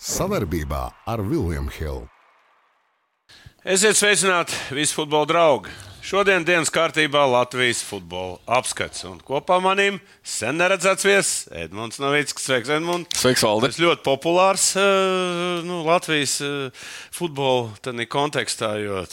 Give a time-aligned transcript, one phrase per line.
[0.00, 2.06] Savarbībā ar Vilniņu Hildu.
[3.68, 5.74] Esiet sveicināti visi futbola draugi!
[6.00, 9.04] Šodien dienas kārtībā Latvijas futbola apskats.
[9.04, 12.46] Un kopā manim sen neredzēts viesis Edmunds Novickis.
[12.48, 13.12] Sveiks, Edmunds!
[13.20, 13.68] Sveiks, Valdi!
[13.68, 17.68] Tas ļoti populārs uh, nu, Latvijas uh, futbola
[18.08, 19.04] kontekstā, jo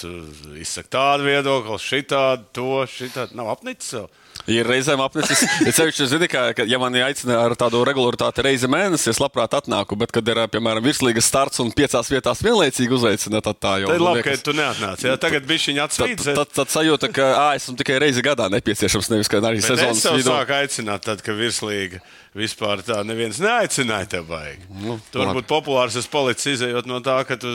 [0.55, 3.35] izsaka tādu viedokli, šitādu, to, šitādu.
[3.35, 4.07] Nav apnicis vēl.
[4.47, 5.41] Ir reizēm apnicis.
[5.67, 9.57] Es sevišķi zinu, ka, ka, ja mani aicina ar tādu regularitāti reizi mēnesī, es labprāt
[9.57, 9.97] atnāku.
[9.99, 14.03] Bet, kad ir, piemēram, virslīgas starts un piecās vietās vienlaicīgi uzaicina, tad tā jau ir.
[14.03, 14.39] Labi, liekas...
[14.39, 15.03] ka tu neatnāc.
[15.03, 16.29] Jā, tagad bija viņa atsvīts.
[16.29, 19.67] Tad, tad, tad sajūta, ka ā, esmu tikai reizi gadā nepieciešams, nevis kā arī bet
[19.67, 20.23] sezonas vidū.
[20.23, 21.99] Es sāku aicināt, tad, kad virslīga
[22.37, 24.65] vispār tā neviens neaicināja te baigi.
[24.83, 27.49] Nu, tu varbūt populārs esi palicis izējot no tā, ka tu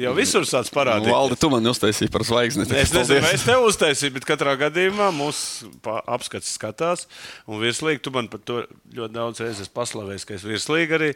[0.00, 1.10] jau visur sāc parādīt.
[1.10, 2.66] Nu, Valdi, tu man uztaisīji par zvaigzni.
[2.78, 5.72] Es nezinu, vai es tev uztaisīju, bet katrā gadījumā mūsu
[6.22, 7.06] apskats skatās.
[7.50, 8.62] Un virslīgi, tu man par to
[8.94, 11.10] ļoti daudz reizes paslavējis, ka es virslīgi arī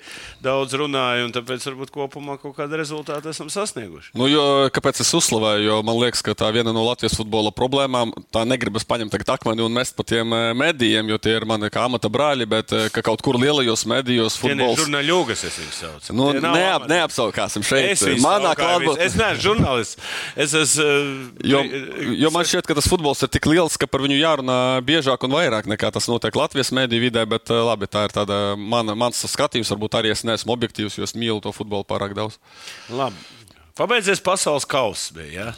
[0.45, 4.13] daudz runāju, un tāpēc varbūt kopumā kaut kāda rezultāta esam sasnieguši.
[4.19, 5.67] Nu, jo, kāpēc es uzslavēju?
[5.67, 9.75] Jo man liekas, ka tā viena no Latvijas futbola problēmām, tā negribas paņemt akmeni un
[9.75, 13.03] mest pa tiem eh, medijiem, jo tie ir mani kā amata brāļi, bet eh, ka
[13.07, 14.81] kaut kur lielajos medijos futbols.
[14.83, 16.17] Žurnāļūgas es viņus saucu.
[16.17, 17.95] Nu, neap, neapsaukāsim šeit.
[17.97, 19.03] Es Manā klātbūtnē.
[19.07, 19.99] Es neesmu žurnālists.
[20.37, 20.87] Es esmu.
[21.47, 21.63] Jo,
[22.23, 24.59] jo man šķiet, ka tas futbols ir tik liels, ka par viņu jārunā
[24.97, 28.39] biežāk un vairāk nekā tas notiek Latvijas mediju vidē, bet eh, labi, tā ir tāda
[28.57, 29.73] mana, mans skatījums.
[29.75, 32.41] Varbūt arī es neesmu objektīvs, jo es mīlu to futbolu pārāk daudz.
[32.89, 33.21] Labi.
[33.77, 35.51] Pabeidzies pasaules kausa bija.
[35.51, 35.55] Ja?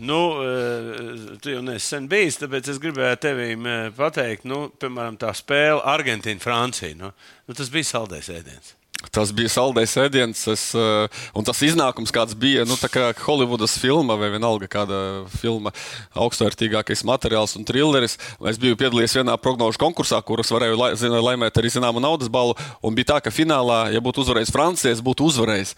[0.00, 5.34] Nu, eh, tu jau nesen bijis, tāpēc es gribēju tevīm eh, pateikt, nu, piemēram, tā
[5.36, 6.96] spēle Argentīna-Francija.
[6.96, 7.12] Nu,
[7.44, 8.76] nu, tas bija saldējs ēdiens.
[9.08, 14.14] Tas bija saldējs ēdiens, es, eh, un tas iznākums, kāds bija, nu, kā Holivudas filma
[14.20, 14.98] vai vienalga kāda
[15.40, 15.72] filma,
[16.12, 18.18] augstvērtīgākais materiāls un trilleris.
[18.46, 22.94] Es biju piedalījies vienā prognožu konkursā, kuras varēju lai, laimēt arī zināmu naudas balvu, un
[22.94, 25.74] bija tā, ka finālā, ja būtu uzvarējis Francija, es būtu uzvarējis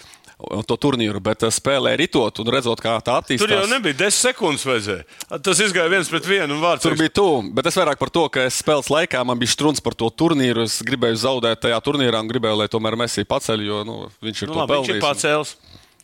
[0.69, 3.45] to turnīru, bet eh, spēlē ritot un redzot, kā tā attīstās.
[3.47, 5.07] Tur jau nebija 10 sekundes vajadzēja.
[5.45, 6.85] Tas izgāja viens pret vienu un vārds.
[6.87, 9.83] Tur bija tu, bet es vairāk par to, ka es spēles laikā man bija strūns
[9.85, 10.67] par to turnīru.
[10.69, 14.53] Es gribēju zaudēt tajā turnīrā un gribēju, lai tomēr Messi paceļ, jo nu, viņš ir
[14.53, 14.93] nu, labi, pelnījis.
[14.93, 15.57] Viņš ir pacēlis.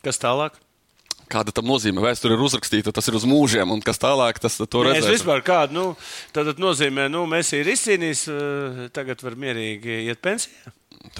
[0.07, 0.57] Kas tālāk?
[1.29, 2.01] Kāda tam nozīme?
[2.01, 5.05] Vēsture ir uzrakstīta, tas ir uz mūžiem, un kas tālāk, tas to redzēs.
[5.05, 5.85] Es vispār kādu, nu,
[6.33, 10.73] tad nozīmē, nu, mēs ir izcīnījis, eh, tagad var mierīgi iet pensijā.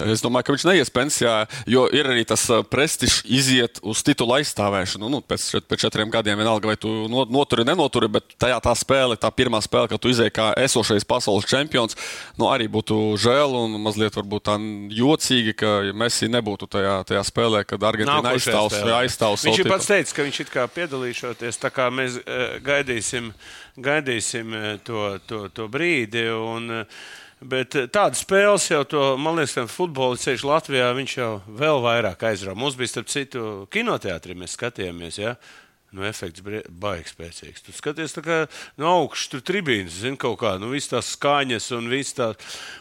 [0.05, 1.35] Es domāju, ka viņš neies pensijā,
[1.71, 5.11] jo ir arī tas prestižs iziet uz titulu aizstāvēšanu.
[5.11, 9.31] Nu, pēc, pēc četriem gadiem vienalga, vai tu noturi, nenoturi, bet tajā tā spēle, tā
[9.35, 11.99] pirmā spēle, kad tu izēji kā esošais pasaules čempions,
[12.39, 14.59] nu, arī būtu žēl un mazliet varbūt tā
[14.99, 18.81] jocīgi, ka Messi nebūtu tajā, tajā spēlē, kad Argentīna aizstāvs.
[19.03, 22.19] aizstāvs viņš ir pats teicis, ka viņš it kā piedalīšoties, tā kā mēs
[22.67, 23.33] gaidīsim,
[23.79, 26.29] gaidīsim to, to, to brīdi.
[26.39, 26.85] Un,
[27.41, 31.83] Bet eh, tādas spēles jau, to, man liekas, ka futbola ceļš Latvijā viņš jau vēl
[31.85, 32.59] vairāk aizrauga.
[32.59, 33.43] Mums bija, starp citu,
[33.75, 35.21] kinoteātrī mēs skatījāmies.
[35.23, 35.37] Ja?
[35.89, 37.63] Nu, efekts baigs spēcīgs.
[37.65, 38.43] Tu skaties, kā
[38.77, 42.27] no augšas tur tribīnas, zini, kaut kā, nu, visas tās skaņas un viss tā,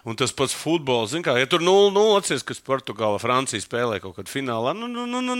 [0.03, 4.17] un tas pats futbols, zini, kā, ja tur 0-0 atceries, kas Portugāla, Francija spēlē kaut
[4.19, 5.37] kad finālā, nu, nu, nu, nu,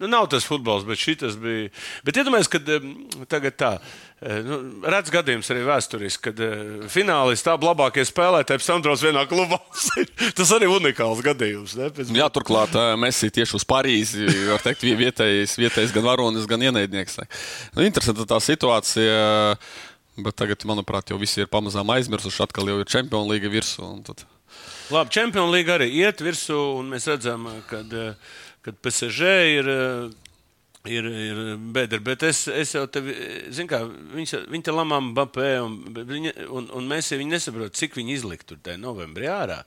[0.00, 1.68] nu nav tas futbols, bet šis bija.
[2.08, 3.74] Bet iedomājieties, ka tagad tā.
[4.24, 4.56] Eh, nu,
[4.88, 9.58] redz gadījums arī vēsturiski, kad uh, finālists tā labākie spēlētāji pēc tam draugs vienā klubā.
[10.38, 11.74] Tas arī unikāls gadījums.
[11.76, 11.90] Ne?
[11.92, 12.12] Pēc...
[12.16, 16.93] Jā, turklāt uh, mēs tieši uz Parīzi, var teikt, vietējais, vietējais gan varonis, gan ienaidnieks.
[17.74, 19.18] Nu, interesanti tā situācija.
[20.24, 22.44] Bet tagad, manuprāt, jau visi ir pamazām aizmirsuši.
[22.46, 23.88] Atkal jau ir Champions League virsū.
[24.06, 24.22] Tad...
[24.94, 29.72] Labi, Champions League arī iet virsū, un mēs redzam, ka PSG ir
[30.84, 31.42] ir, ir
[31.74, 32.00] bedra.
[32.04, 33.14] Bet es, es jau tevi,
[33.54, 35.78] zinu, kā viņi, viņi te lamām Bapē, un,
[36.48, 39.62] un, un mēs jau nesaprotam, cik viņi izlikt tur tajā novembrī ārā.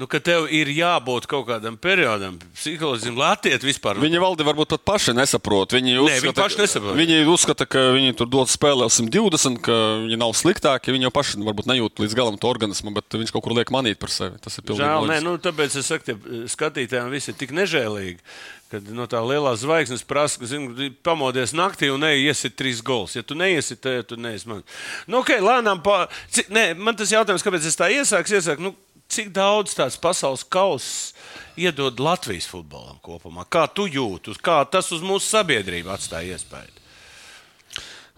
[0.00, 3.98] Nu, ka tev ir jābūt kaut kādam periodam, psiholoģiski, lai attiektu vispār.
[4.00, 5.74] Viņi valdi varbūt pat paši nesaprot.
[5.76, 6.96] Viņi uzskata, Nē, viņi paši nesaprot.
[6.96, 10.94] Viņi uzskata, ka viņi tur dod spēlē 120, ka viņi nav sliktāki.
[10.96, 14.00] Viņi jau paši varbūt nejūt līdz galam to organismu, bet viņš kaut kur liek manīt
[14.00, 14.40] par sevi.
[14.40, 14.86] Tas ir pilnīgi.
[14.86, 18.24] Žēl, nē, nu, tāpēc es saku, ka skatītājiem viss ir tik nežēlīgi.
[18.70, 23.16] Kad no tā lielā zvaigznes prasa, ka zini, pamodies naktī un neiesit trīs gols.
[23.18, 24.62] Ja tu neiesit, tad tu neesi man.
[25.10, 26.04] Nu, okay, lēnām, pa...
[26.30, 28.70] Cik, nē, man tas jautājums, kāpēc es tā iesāku, iesāku nu,
[29.10, 31.12] cik daudz tāds pasaules kauss
[31.58, 33.46] iedod Latvijas futbolam kopumā?
[33.50, 36.79] Kā tu jūti, kā tas uz mūsu sabiedrību atstāja iespēju?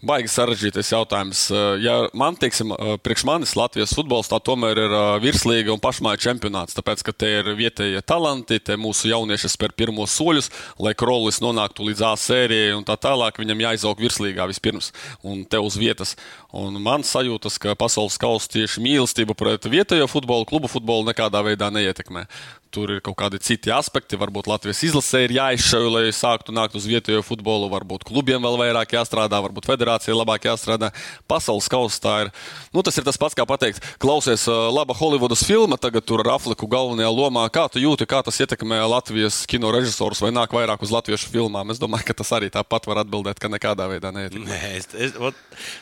[0.03, 1.41] Baigi sarežģītais jautājums.
[1.79, 2.73] Ja man, teiksim,
[3.07, 7.51] priekš manis Latvijas futbols tā tomēr ir virslīga un pašmāja čempionāts, tāpēc, ka te ir
[7.55, 10.51] vietējie talanti, te mūsu jaunieši spēr pirmos soļus,
[10.83, 14.91] lai Krolis nonāktu līdz A sērijai un tā tālāk, viņam jāizaug virslīgā vispirms
[15.23, 16.17] un te uz vietas.
[16.51, 21.71] Un man sajūtas, ka pasaules kausa tieši mīlestība pret vietējo futbolu, klubu futbolu nekādā veidā
[21.71, 22.27] neietekmē.
[22.73, 24.17] Tur ir kaut kādi citi aspekti.
[24.17, 27.69] Varbūt Latvijas izlasē ir jāizšauj, lai sāktu nākt uz vietējo futbolu.
[27.69, 30.91] Varbūt klubiem vēl vairāk jāstrādā, varbūt federācijai labāk jāstrādā.
[31.29, 32.31] Pasaules kausa tā ir.
[32.73, 36.67] Nu, tas ir tas pats, kā pateikt, klausies laba Holivudas filma, tagad tur ar Afriku
[36.67, 37.45] galvenajā lomā.
[37.53, 41.71] Kā tu jūti, kā tas ietekmē Latvijas kino režisorus vai nāk vairāk uz latviešu filmām?
[41.71, 44.49] Es domāju, ka tas arī tāpat var atbildēt, ka nekādā veidā neietekmē.
[44.49, 45.37] Nē, es, es, ot,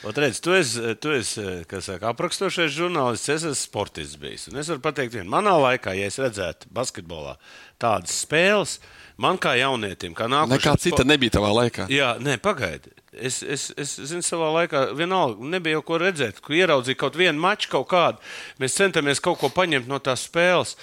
[0.06, 1.44] ot redz, tu esi, tu esi
[1.80, 4.48] saka, aprakstošais žurnālists, es esmu sportists bijis.
[4.50, 7.36] Un es varu pateikt, vienu manā laikā, ja es redzētu basketbolā
[7.80, 8.78] tādas spēles.
[9.20, 10.56] Man kā jaunietim, kā nākamajam.
[10.56, 11.90] Nekā cita nebija tavā laikā.
[11.92, 12.92] Jā, nē, pagaidi.
[13.10, 17.42] Es, es, es zinu, savā laikā vienalga nebija jau ko redzēt, kur ieraudzīja kaut vienu
[17.42, 18.22] maču, kaut kādu.
[18.62, 20.76] Mēs centāmies kaut ko paņemt no tās spēles.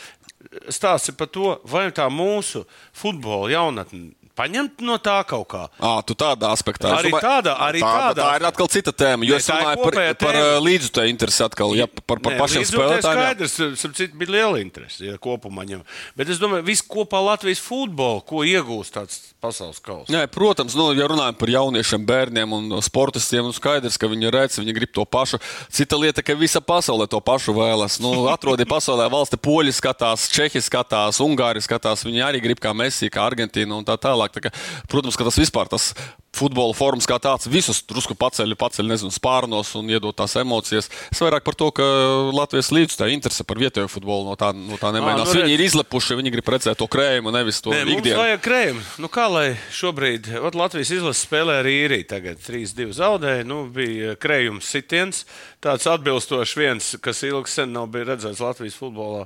[0.67, 2.65] Stāsti par to, vai tā mūsu
[2.95, 5.63] futbola jaunatne paņemt no tā kaut kā.
[5.81, 6.93] À, tu tādā aspektā.
[6.99, 8.23] Arī domāju, tādā, arī tā, tādā.
[8.23, 9.27] Tā ir atkal cita tēma.
[9.27, 10.59] Jo Nē, es runāju par, kopējā par tēma.
[10.67, 13.23] līdzutēju interesi atkal, ja par, par Nē, pašiem spēlētājiem.
[13.23, 15.65] Skaidrs, sapratu, bija liela interese ja, kopumā.
[15.67, 15.81] Ņem.
[16.19, 20.11] Bet es domāju, viss kopā Latvijas futbolu, ko iegūst tāds pasaules kausa.
[20.13, 24.59] Nē, protams, nu, ja runājam par jauniešiem, bērniem un sportistiem, nu skaidrs, ka viņi redz,
[24.61, 25.39] viņi grib to pašu.
[25.73, 27.99] Cita lieta, ka visa pasaule to pašu vēlas.
[28.03, 32.05] Nu, atrodi pasaulē valsti, poļi skatās, čehi skatās, ungāri skatās.
[32.07, 34.26] Viņi arī grib kā Messi, kā Argentīna un tā tālāk.
[34.35, 34.53] Tā kā,
[34.91, 35.91] protams, ka tas vispār tas
[36.37, 40.89] futbola formas kā tāds visus drusku paceļ, paceļ nezinu, spārnos un iedod tās emocijas.
[41.11, 41.85] Es vairāk par to, ka
[42.35, 45.31] Latvijas līdz tā interese par vietējo futbolu no tā, no tā nemainās.
[45.31, 48.19] nu viņi ir izlepuši, viņi grib redzēt to krējumu, nevis to Nē, ikdienu.
[48.21, 48.85] vajag krējumu.
[49.03, 54.15] Nu, kā lai šobrīd, ot, Latvijas izlase spēlē ar īriju, tagad 3-2 zaudēja, nu, bija
[54.21, 55.25] krējums sitiens,
[55.63, 59.25] tāds atbilstošs viens, kas ilgi sen nav bijis redzēts Latvijas futbolā.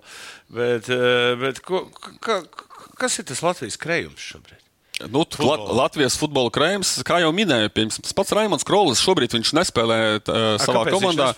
[0.51, 1.85] Bet, eh, bet ko,
[2.23, 2.41] ka,
[2.99, 4.70] kas ir tas Latvijas krējums šobrīd?
[5.09, 5.67] Nu, tu- Futbolu.
[5.71, 9.97] La, Latvijas futbola krājums, kā jau minēju, piemēram, tas pats Raimons Krolis šobrīd viņš nespēlē
[10.19, 11.29] uh, savā viņš komandā.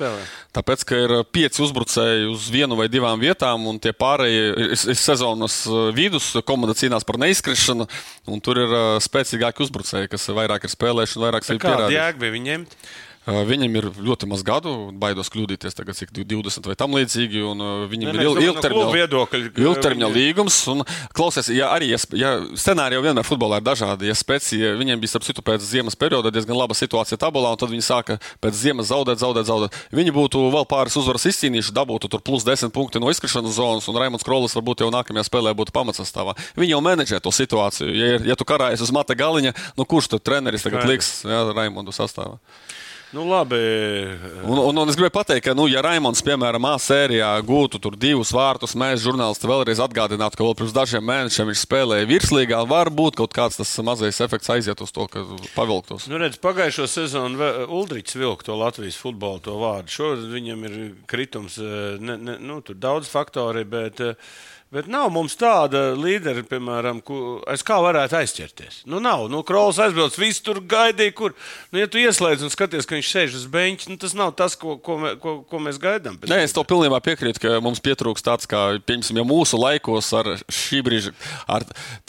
[0.54, 4.74] Tāpēc, ka ir uh, pieci uzbrucēji uz vienu vai divām vietām, un tie pārējie ir,
[4.76, 6.32] ir sezonas uh, vidus.
[6.46, 7.88] Komanda cīnās par neizkrišanu,
[8.28, 12.00] un tur ir uh, spēcīgāki uzbrucēji, kas vairāk ir spēlējuši un vairāk sevi Kāda pierādījuši.
[12.02, 12.68] jēga bija viņiem?
[13.24, 17.40] Uh, Viņam ir ļoti maz gadu, baidos kļūdīties, tagad cik 20 vai tam līdzīgi.
[17.48, 20.58] un, uh, Viņam ir il- domāju, no ilgtermiņa ka ilgtermiņa viņi- līgums.
[20.68, 20.84] Un,
[21.16, 24.10] klausies, ja arī ja, ja scenāriji jau vienmēr futbolā ir dažādi.
[24.12, 27.70] Ja spēcija, viņiem bija starp citu pēc ziemas perioda diezgan laba situācija tabulā, un tad
[27.72, 29.72] viņi sāka pēc ziemas zaudēt, zaudēt, zaudēt.
[29.96, 33.96] Viņi būtu vēl pāris uzvaras izcīnījuši, dabūtu tur plus 10 punkti no izkrišanas zonas, un
[33.96, 36.36] Raimons Krolis varbūt jau nākamajā spēlē būtu pamatsastāvā.
[36.60, 37.88] Viņi jau menedžē to situāciju.
[37.96, 41.48] Ja, ir, ja tu karājies uz mata galiņa, nu kurš tad treneris tagad liks ja,
[41.56, 42.38] Raimondu sastāvā?
[43.14, 43.56] Nu, labi.
[44.44, 48.32] Un, un, un es gribēju pateikt, ka, nu, ja Raimons, piemēram, A sērijā gūtu divus
[48.34, 52.64] vārtus, mēs, žurnālisti, vēlreiz atgādinātu, ka vēl pirms dažiem mēnešiem viņš spēlēja virslīgā.
[52.72, 55.22] Varbūt kaut kāds tas mazais efekts aiziet uz to, ka
[55.54, 56.08] pavilktos.
[56.10, 59.94] Nu, redz, pagājušo sezonu Uldrichs vilka to Latvijas futbolu, to vārdu.
[59.94, 64.18] Šodien viņam ir kritums, eh, ne, ne, nu, tur daudz faktori, bet, eh,
[64.74, 68.82] bet nav mums tāda līdera, piemēram, ku, aiz kā varētu aizķerties.
[68.90, 69.28] Nu, nav.
[69.32, 71.36] Nu, Krols aizbrauc, viss tur gaidīja, kur.
[71.72, 74.58] Nu, ja tu ieslēdz un skaties, ka viņš sēž uz beņķa, nu, tas nav tas,
[74.60, 76.18] ko, ko, mē, ko, ko mēs gaidām.
[76.30, 80.34] Nē, es to pilnībā piekrītu, ka mums pietrūkst tāds, kā, piemēram, ja mūsu laikos ar
[80.50, 81.14] šī brīža,
[81.48, 81.66] ar,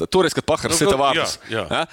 [0.09, 1.65] toreiz, kad Pakars Nu, sita jā, vārtus, jā.
[1.71, 1.85] ja?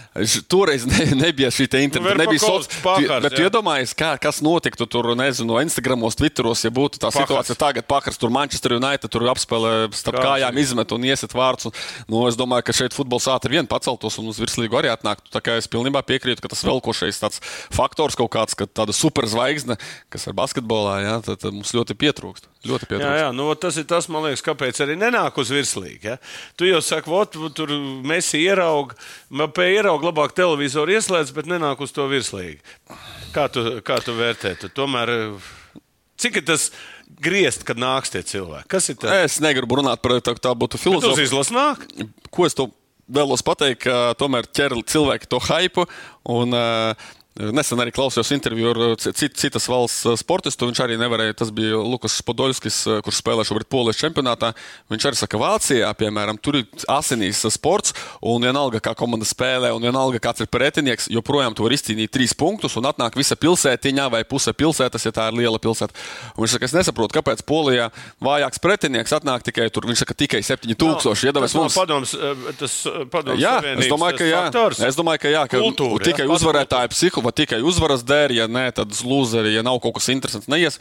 [0.51, 4.13] Toreiz ne, nebija šī te interneta, Nu, nebija Verpakovs, soci- Pakars, Bet tu iedomājies, kā,
[4.21, 7.27] kas notiktu tur, nezinu, Instagramos, Twitteros, ja būtu tā Pakars.
[7.27, 10.60] situācija tagad, Pakars tur Manchester United tur apspēlē starp Kā kājām.
[10.61, 11.67] Izmet un iesit vārds.
[11.69, 11.75] Un,
[12.11, 15.31] nu, es domāju, ka šeit futbols ātri vien paceltos un uz virslīgu arī atnāktu.
[15.33, 17.41] Tā kā es pilnībā piekrītu, ka tas velkošais tāds
[17.73, 19.77] faktors kaut kāds, ka tāda superzvaigzne,
[20.13, 22.47] kas ir basketbolā, jā, tad, tad mums ļoti pietrūkst.
[22.61, 23.19] Ļoti Jā, pietrūkst.
[23.23, 26.11] jā, nu, vot tas ir tas, man liekas, kāpēc arī nenāk uz virslīgu.
[26.11, 26.17] Ja?
[26.59, 27.73] Tu jau saki, ot, tur
[28.05, 28.99] mēs ieraugām,
[29.33, 32.61] MPE ieraugām, labāk televizoru ieslēdz, bet nenāk uz to virslīgu.
[33.33, 34.53] Kā tu, kā tu vērtē?
[34.61, 35.09] Tu tomēr,
[36.21, 36.69] cik ir tas
[37.19, 38.69] griezt, kad nāks tie cilvēki?
[38.71, 39.15] Kas ir tas?
[39.25, 41.27] Es negribu runāt par tā, tā būtu filozofija.
[41.27, 41.83] izlases nāk?
[42.31, 42.69] Ko es to
[43.11, 45.87] vēlos pateikt, ka tomēr ķer cilvēki to hypu.
[46.31, 50.67] Un, uh, Nesen arī klausījos interviju ar uh, ci- cit- citas valsts uh, sportistu.
[50.67, 54.49] Viņš arī nevarēja, tas bija Lukas Podolskis, uh, kurš spēlē šobrīd Polijas čempionātā.
[54.91, 59.79] Viņš arī saka, Vācijā, piemēram, tur ir asinīs sports, un vienalga, kā komanda spēlē, un
[59.87, 64.21] vienalga, kāds ir pretinieks, joprojām tu vari izcīnīt trīs punktus, un atnāk visa pilsētiņa vai
[64.27, 65.95] puse pilsētas, ja tā ir liela pilsēta.
[66.35, 67.87] Un viņš saka, es nesaprotu, kāpēc Polijā
[68.19, 69.87] vājāks pretinieks atnāk tikai tur.
[69.87, 71.23] Viņš saka, tikai 7000.
[71.31, 74.43] Iedomājieties, Tas nav mums padoms, eh, tas eh, padoms Jā, es domāju, tas ka jā.
[74.51, 74.83] faktors.
[74.91, 77.20] Es domāju, ka, jā, ka Kultūra, tikai jā, uzvarētāja psiholoģija.
[77.25, 80.79] Va tikai uzvaras dēļ, ja nē, tad uz lūzeri, ja nav kaut kas interesants, neies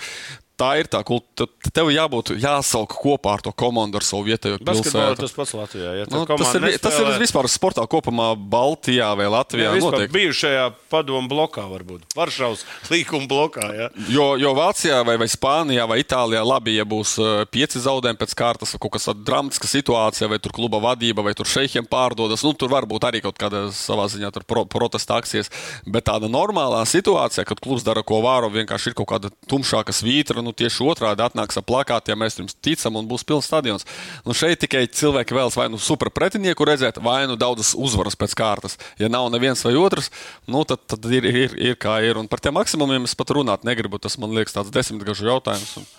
[0.61, 1.49] tā ir tā kultūra.
[1.71, 5.21] Tev jābūt jāsalk kopā ar to komandu, ar savu vietējo pilsētu.
[5.23, 5.95] tas pats Latvijā.
[6.01, 9.71] Ja Nu, tas, ir, tas ir vispār sportā kopumā Baltijā vai Latvijā.
[9.77, 10.11] Jā, notiek.
[10.13, 13.69] bijušajā padomu blokā, varbūt Varšavas līkuma blokā.
[13.77, 13.89] Ja?
[14.11, 18.35] Jo, jo Vācijā, vai, vai Spānijā, vai Itālijā labi, ja būs uh, pieci zaudējumi pēc
[18.39, 22.45] kārtas, kaut kas tāds dramatiska situācija, vai tur kluba vadība, vai tur šeihiem pārdodas.
[22.47, 25.53] Nu, tur var būt arī kaut kāda savā ziņā pro, protesta akcijas.
[25.87, 30.43] Bet tāda normālā situācija, kad klubs dara ko vāro, vienkārši ir kaut kāda tumšāka svītra.
[30.45, 33.87] Nu, tieši otrādi atnāks ar plakātiem, mēs jums ticam, un būs pilns stadions.
[34.27, 38.37] Nu, šeit tikai cilvēki vēlas vai nu super pretinieku redzēt, vai nu daudzas uzvaras pēc
[38.39, 38.79] kārtas.
[39.01, 40.11] Ja nav neviens vai otrs,
[40.51, 42.21] nu, tad, tad ir, ir, ir kā ir.
[42.21, 44.01] Un par tiem maksimumiem es pat runāt negribu.
[44.03, 45.77] Tas man liekas tāds desmitgažu jautājums.
[45.81, 45.91] Un...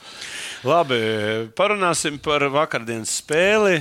[0.62, 0.98] Labi,
[1.58, 3.79] parunāsim par vakardienas spēli.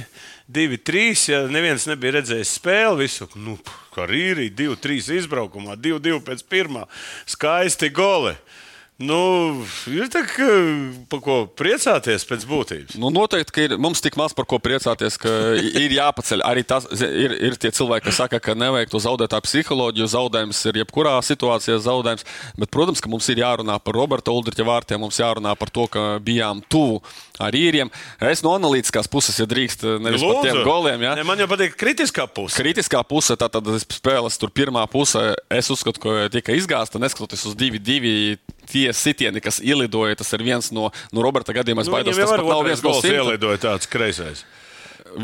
[0.50, 1.30] 2-3.
[1.30, 3.56] Ja neviens nebija redzējis spēli, visu nu,
[3.94, 6.86] kā rīri, 2-3 izbraukumā, 2-2 pēc pirmā.
[7.28, 8.34] Skaisti goli.
[9.00, 10.46] Nu, ir tā, ka
[11.08, 12.98] par ko priecāties pēc būtības.
[13.00, 16.44] Nu, noteikti, ka ir, mums tik maz par ko priecāties, ka ir jāpaceļ.
[16.44, 20.10] Arī tas ir, ir tie cilvēki, kas saka, ka nevajag to zaudētāju psiholoģiju.
[20.12, 22.28] Zaudējums ir jebkurā situācijā zaudējums.
[22.60, 26.04] Bet, protams, ka mums ir jārunā par Roberta Uldriča vārtiem, mums jārunā par to, ka
[26.20, 27.00] bijām tuvu
[27.40, 27.90] ar īriem.
[28.30, 30.36] Es no analītiskās puses, ja drīkst, nevis Lūdzu.
[30.36, 31.04] par tiem goliem.
[31.06, 31.16] Ja?
[31.18, 32.58] Ne, man jau patīk kritiskā puse.
[32.60, 38.38] Kritiskā puse, tātad spēles tur pirmā puse, es uzskatu, ka tika izgāzta, neskatoties uz 2-2
[38.70, 41.84] tie sitieni, kas ielidoja, tas ir viens no, no Roberta gadījumiem.
[41.84, 44.44] Es Nu, baidos, viņam tas nav viens gols ielidoja tāds kreisais.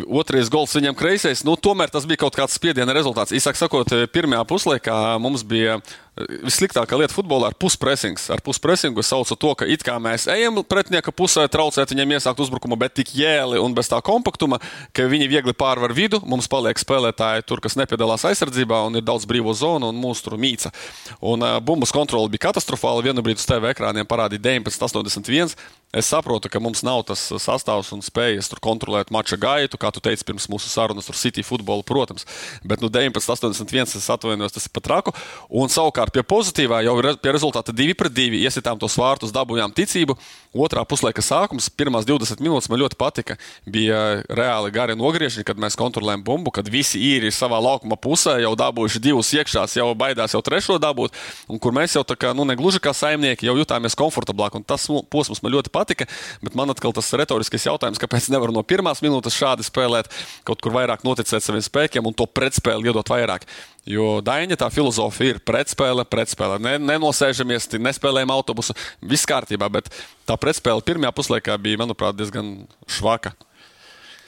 [0.07, 1.45] Otrais gols viņam kreisais.
[1.47, 3.35] Nu, tomēr tas bija kaut kāds spiediena rezultāts.
[3.37, 5.79] Īsāk sakot, pirmajā puslaikā mums bija
[6.17, 8.25] vissliktākā lieta futbolā ir puspresings.
[8.33, 12.41] Ar puspresingu es saucu to, ka it kā mēs ejam pretinieka pusē, traucēt viņiem iesākt
[12.41, 14.59] uzbrukumu, bet tik jēli un bez tā kompaktuma,
[14.97, 16.23] ka viņi viegli pārvar vidu.
[16.25, 20.39] Mums paliek spēlētāji tur, kas nepiedalās aizsardzībā, un ir daudz brīvo zonu, un mūsu tur
[20.41, 20.73] mīca.
[21.21, 23.05] Un uh, bumbas kontrole bija katastrofāla.
[23.05, 25.53] Vienu brīdi uz TV ekrāniem parādīja 19,81.
[25.97, 30.27] Es saprotu, ka mums nav tas sastāvs un spējas kontrolēt mača gaitu, kā tu teici
[30.29, 32.27] pirms mūsu sarunas, tur City futbolu, protams.
[32.61, 35.15] Bet nu, 19,81 es atvainojos, tas ir pat traku.
[35.49, 38.43] Un savukārt pie pozitīvā jau ir pie rezultāta 2-2.
[38.43, 40.19] Iesitām tos vārtus, dabūjām ticību.
[40.57, 43.39] Otrā puslaika sākums, pirmās 20 minūtes man ļoti patika.
[43.65, 48.37] Bija reāli gari nogriežņi, kad mēs kontrolējam bumbu, kad visi īri ir savā laukuma pusē,
[48.45, 51.17] jau dabūjuši divus iekšā, jau baidās jau trešo dabūt.
[51.49, 54.57] Un kur mēs jau tā kā, nu, ne gluži kā saimnieki, jau jutāmies komfortablāk.
[54.57, 56.09] Un tas posms man ļoti patika.
[56.43, 60.11] Bet man atkal tas retoriskais jautājums, kāpēc nevar no pirmās minūtes šādi spēlēt,
[60.47, 63.47] kaut kur vairāk noticēt saviem spēkiem un to pretspēli iedot vairāk.
[63.87, 66.59] Jo Daņa tā filozofija ir pretspēle, pretspēle.
[66.59, 69.93] Ne, nenosēžamies, nespēlējam autobusu, viss kārtībā, bet
[70.27, 72.57] tā pretspēle pirmajā puslaikā bija, manuprāt, diezgan
[72.91, 73.37] švaka.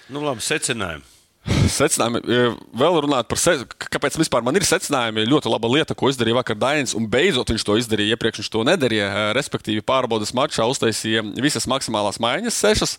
[0.08, 1.17] Nu, labi, secinājumi.
[1.46, 2.20] Secinājumi,
[2.76, 3.54] vēl runāt par to,
[3.92, 5.26] kāpēc vispār man ir secinājumi.
[5.28, 8.16] Ļoti laba lieta, ko izdarīja vakar Dainis, un beidzot viņš to izdarīja.
[8.16, 9.08] Iepriekš viņš to nedarīja.
[9.36, 12.98] Respektīvi, pārbaudas mačā uztaisīja visas maksimālās maiņas, sešas.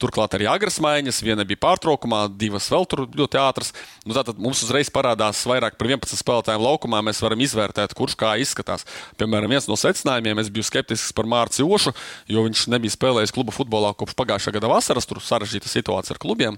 [0.00, 3.72] Turklāt arī agras maiņas, viena bija pārtraukumā, divas vēl tur ļoti ātras.
[4.06, 7.02] Nu, tātad mums uzreiz parādās vairāk par 11 spēlētājiem laukumā.
[7.04, 8.86] Mēs varam izvērtēt, kurš kā izskatās.
[9.20, 11.92] Piemēram, viens no secinājumiem, es biju skeptisks par Mārciņu Ošu,
[12.32, 15.08] jo viņš nebija spēlējis kluba futbolā kopš pagājušā gada vasaras.
[15.10, 16.56] Tur sarežģīta situācija ar klubiem.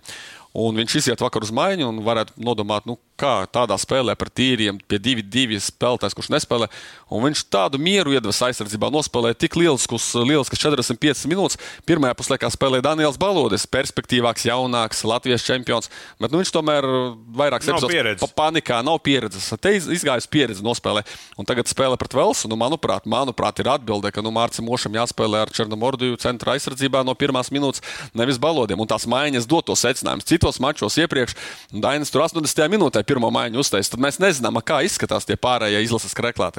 [0.53, 4.81] Un viņš iziet vakar uz maiņu un varētu nodomāt, nu, kā tādā spēlē par tīriem,
[4.91, 6.67] pie 2-2 spēlētājs, kurš nespēlē.
[7.13, 11.59] Un viņš tādu mieru iedves aizsardzībā, nospēlēja tik lieliskus, lieliskas 45 minūtes.
[11.89, 15.91] Pirmajā puslaikā spēlēja Daniels Balodis, perspektīvāks, jaunāks, Latvijas čempions.
[16.21, 16.89] Bet nu, viņš tomēr
[17.37, 17.93] vairākas epizodes
[18.25, 19.51] pa panikā nav pieredzes.
[19.63, 21.05] Te iz- izgājusi pieredze nospēlē.
[21.39, 22.49] Un tagad spēlē pret Velsu.
[22.49, 27.15] Nu, manuprāt, manuprāt, ir atbilde, ka nu, Mārcis Mošam jāspēlē ar Černomordiju centra aizsardzībā no
[27.15, 27.83] pirmās minūtes,
[28.17, 28.81] nevis balodiem.
[28.81, 30.25] Un tās maiņas dod to secinājumu.
[30.25, 31.37] Citos mačos iepriekš
[31.73, 32.69] Dainis tur 80.
[32.73, 33.95] minūtē pirmo maiņu uztaisīja.
[33.95, 36.51] Tad mēs nezinām, kā izskatās tie pārējie izlases kreklā.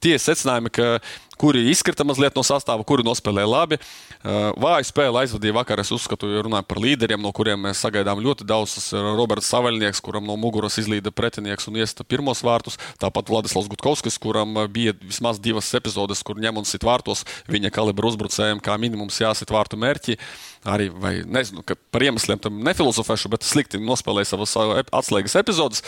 [0.00, 0.88] Tie secinājumi, ka
[1.40, 3.78] kuri izkrita mazliet no sastāva, kuri nospēlēja labi.
[4.20, 8.20] Uh, Vāju spēli aizvadīja vakar, es uzskatu, ja runājam par līderiem, no kuriem mēs sagaidām
[8.20, 8.76] ļoti daudz.
[8.76, 12.76] Tas ir Roberts Savaļnieks, kuram no muguras izlīda pretinieks un iesta pirmos vārtus.
[13.00, 17.72] Tāpat Vladislavs Gutkovskis, kuram uh, bija vismaz divas epizodes, kur ņem un sit vārtos viņa
[17.74, 20.18] kalibra uzbrucējiem, kā minimums jāsit vārtu mērķi.
[20.68, 25.80] Arī, vai nezinu, par iemesliem tam nefilozofēšu, bet slikti nospēlēja savas ep- atslēgas epizodes.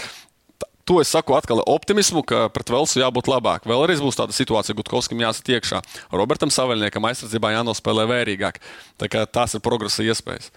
[0.84, 3.68] To es saku atkal ar optimismu, ka pret Velsu jābūt labāk.
[3.70, 5.78] Vēlreiz būs tāda situācija, ka Gutkovskim jāsit iekšā.
[6.10, 8.58] Robertam Savēlniekam aizsardzībā jānospēlē vērīgāk.
[8.98, 10.50] Tā kā tās ir progresa iespējas.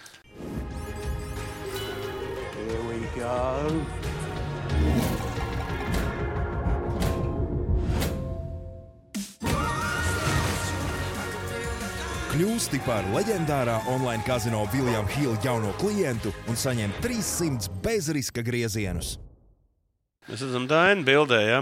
[12.35, 19.15] Kļūsti par leģendārā online kazino Viljama Hila jauno klientu un saņem 300 bezriska griezienus.
[20.25, 21.41] Mēs redzam, Dainis bildē.
[21.45, 21.61] Ja?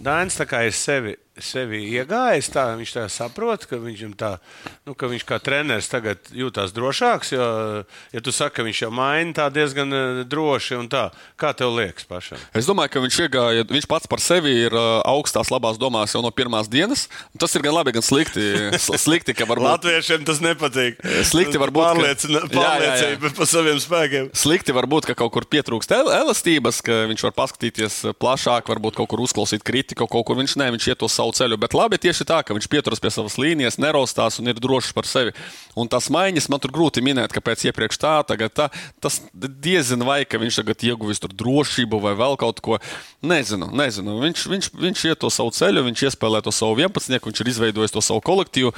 [0.00, 3.78] Dainis tā kā ir sevi, sevi iegājis, tā viņš tā saprot, ka
[4.18, 4.30] tā,
[4.86, 7.32] nu, ka viņš kā treneris tagad jūtas drošāks.
[7.34, 7.48] Jo,
[8.14, 11.08] ja tu saki, ka viņš jau maina tā diezgan eh, droši, tā,
[11.40, 12.40] kā tev liekas pašam?
[12.56, 16.22] Es domāju, ka viņš iegāja, viņš pats par sevi ir uh, augstās labās domās jau
[16.24, 17.06] no pirmās dienas.
[17.38, 18.44] Tas ir gan labi, gan slikti.
[19.04, 19.68] slikti varbūt...
[19.68, 21.02] Latviešiem tas nepatīk.
[21.28, 21.86] Slikti var būt
[22.52, 24.30] pārliecība pār saviem spēkiem.
[24.36, 29.10] Slikti var būt, ka kaut kur pietrūkst elastības, ka viņš var paskatīties plašāk, varbūt kaut
[29.12, 31.58] kur uzklausīt kritiku, kaut kur viņš ne, viņš iet to savu ceļu.
[31.60, 35.08] Bet labi tieši tā, ka viņš pieturas pie savas līnijas, neraustās un ir drošs par
[35.08, 35.34] sevi.
[35.78, 38.68] Un tās maiņas man tur grūti minēt, kāpēc iepriekš tā, tagad tā.
[39.02, 42.80] Tas diezin vai, ka viņš tagad ieguvis tur drošību vai vēl kaut ko.
[43.22, 44.18] Nezinu, nezinu.
[44.24, 47.94] Viņš, viņš, viņš iet to savu ceļu, viņš iespēlē to savu 11, viņš ir izveidojis
[47.94, 48.74] to savu kolektīvu.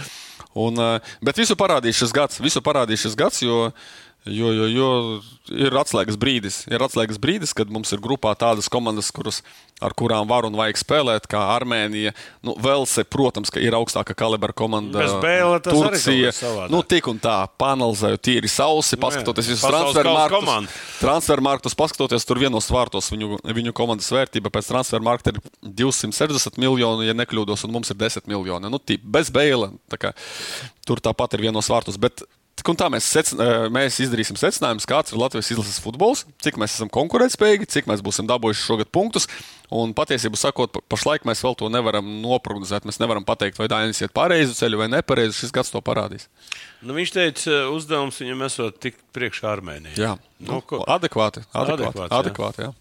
[0.58, 3.70] Un, eh, bet visu parādīs šis gads, visu parādīs šis gads, jo
[4.28, 4.88] Jo, jo, jo
[5.48, 9.38] ir atslēgas brīdis, ir atslēgas brīdis, kad mums ir grupā tādas komandas, kuras,
[9.80, 12.12] ar kurām var un vajag spēlēt, kā Armēnija.
[12.44, 15.06] Nu, Velse, protams, ir augstāka kalibra komanda.
[15.22, 16.34] Bēle, Turcija.
[16.68, 20.74] Nu, tik un tā, panelizēju tīri sausi, nu, paskatoties uz transfermarktus.
[21.00, 27.16] Transfermarktus paskatoties, tur vienos vārtos viņu, viņu komandas vērtība pēc transfermarkta ir 260 miljoni, ja
[27.16, 28.68] nekļūdos, un mums ir 10 miljoni.
[28.68, 30.12] Nu, tī, bez bēle, tā kā,
[30.84, 31.96] tur tāpat ir vienos vārtos.
[32.00, 32.26] Bet
[32.66, 33.40] tā mēs, secin,
[33.72, 38.28] mēs izdarīsim secinājumus, kāds ir Latvijas izlases futbols, cik mēs esam konkurētspējīgi, cik mēs būsim
[38.30, 39.28] dabūjuši šogad punktus.
[39.70, 42.88] Un patiesībā sakot, pašlaik mēs vēl to nevaram noprognozēt.
[42.88, 45.36] Mēs nevaram pateikt, vai Dainis iet pareizi ceļu vai nepareizi.
[45.38, 46.26] Šis gads to parādīs.
[46.82, 49.94] Nu, viņš teica, uzdevums viņam esot tikt priekšā Armēnijai.
[50.00, 51.46] Jā, nu, nu, adekvāti.
[51.54, 51.86] Adekvāti.
[51.86, 52.72] adekvāti, adekvāti jā.
[52.72, 52.76] Jā.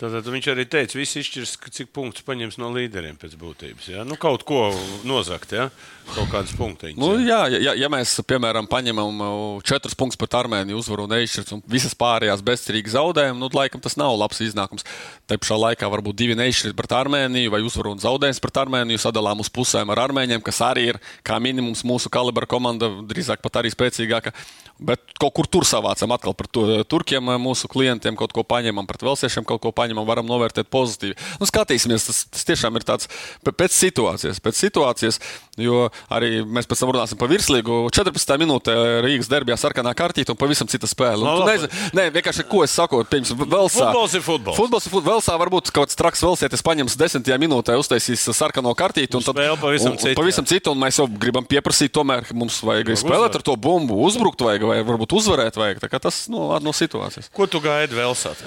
[0.00, 3.90] Tātad viņš arī teica, viss izšķirs, cik punktus paņems no līderiem pēc būtības.
[3.92, 4.04] Ja?
[4.08, 4.70] Nu, kaut ko
[5.04, 5.68] nozagt, ja?
[6.14, 6.98] kaut kādas punktiņas.
[6.98, 9.34] Nu, jā, ja, ja mēs, piemēram, paņemam uh,
[9.66, 13.96] četrus punktus pret Armēniju, uzvaru un neizšķirts, un visas pārējās bezcerīgi zaudējam, nu, laikam tas
[14.00, 14.86] nav labs iznākums.
[15.30, 19.44] Te pašā laikā varbūt divi neizšķirti pret Armēniju vai uzvaru un zaudējums pret Armēniju sadalām
[19.44, 23.72] uz pusēm ar Armēņiem, kas arī ir kā minimums mūsu kalibra komanda, drīzāk pat arī
[23.74, 24.34] spēcīgāka.
[24.80, 29.02] Bet kaut kur tur savācam atkal par to, turkiem, mūsu klientiem kaut ko paņemam, pret
[29.04, 31.16] velsiešiem kaut ko paņemam, varam novērtēt pozitīvi.
[31.40, 33.08] Nu, skatīsimies, tas, tas tiešām ir tāds
[33.46, 35.20] pēc situācijas, pēc situācijas,
[35.60, 37.82] jo arī mēs pēc tam runāsim par virslīgu.
[37.94, 38.36] 14.
[38.40, 41.24] minūtē Rīgas derbijā sarkanā kartīte un pavisam cita spēle.
[41.26, 43.90] No, nu, nezinu, nē, vienkārši ko es saku, piemēram, Velsā.
[43.90, 44.58] Futbols ir futbols.
[44.60, 45.10] Futbols ir futbols.
[45.10, 47.30] Velsā varbūt kaut kāds traks velsietis paņems 10.
[47.42, 50.16] minūtē, uztaisīs sarkano kartīti un, un tad pavisam citu.
[50.18, 54.44] Pavisam citu, un mēs jau gribam pieprasīt, tomēr mums vajag spēlēt ar to bumbu, uzbrukt
[54.46, 55.88] vajag vai varbūt uzvarēt vajag.
[56.00, 57.32] Tas no, no situācijas.
[57.34, 58.46] Ko tu gaidi vēl sākt?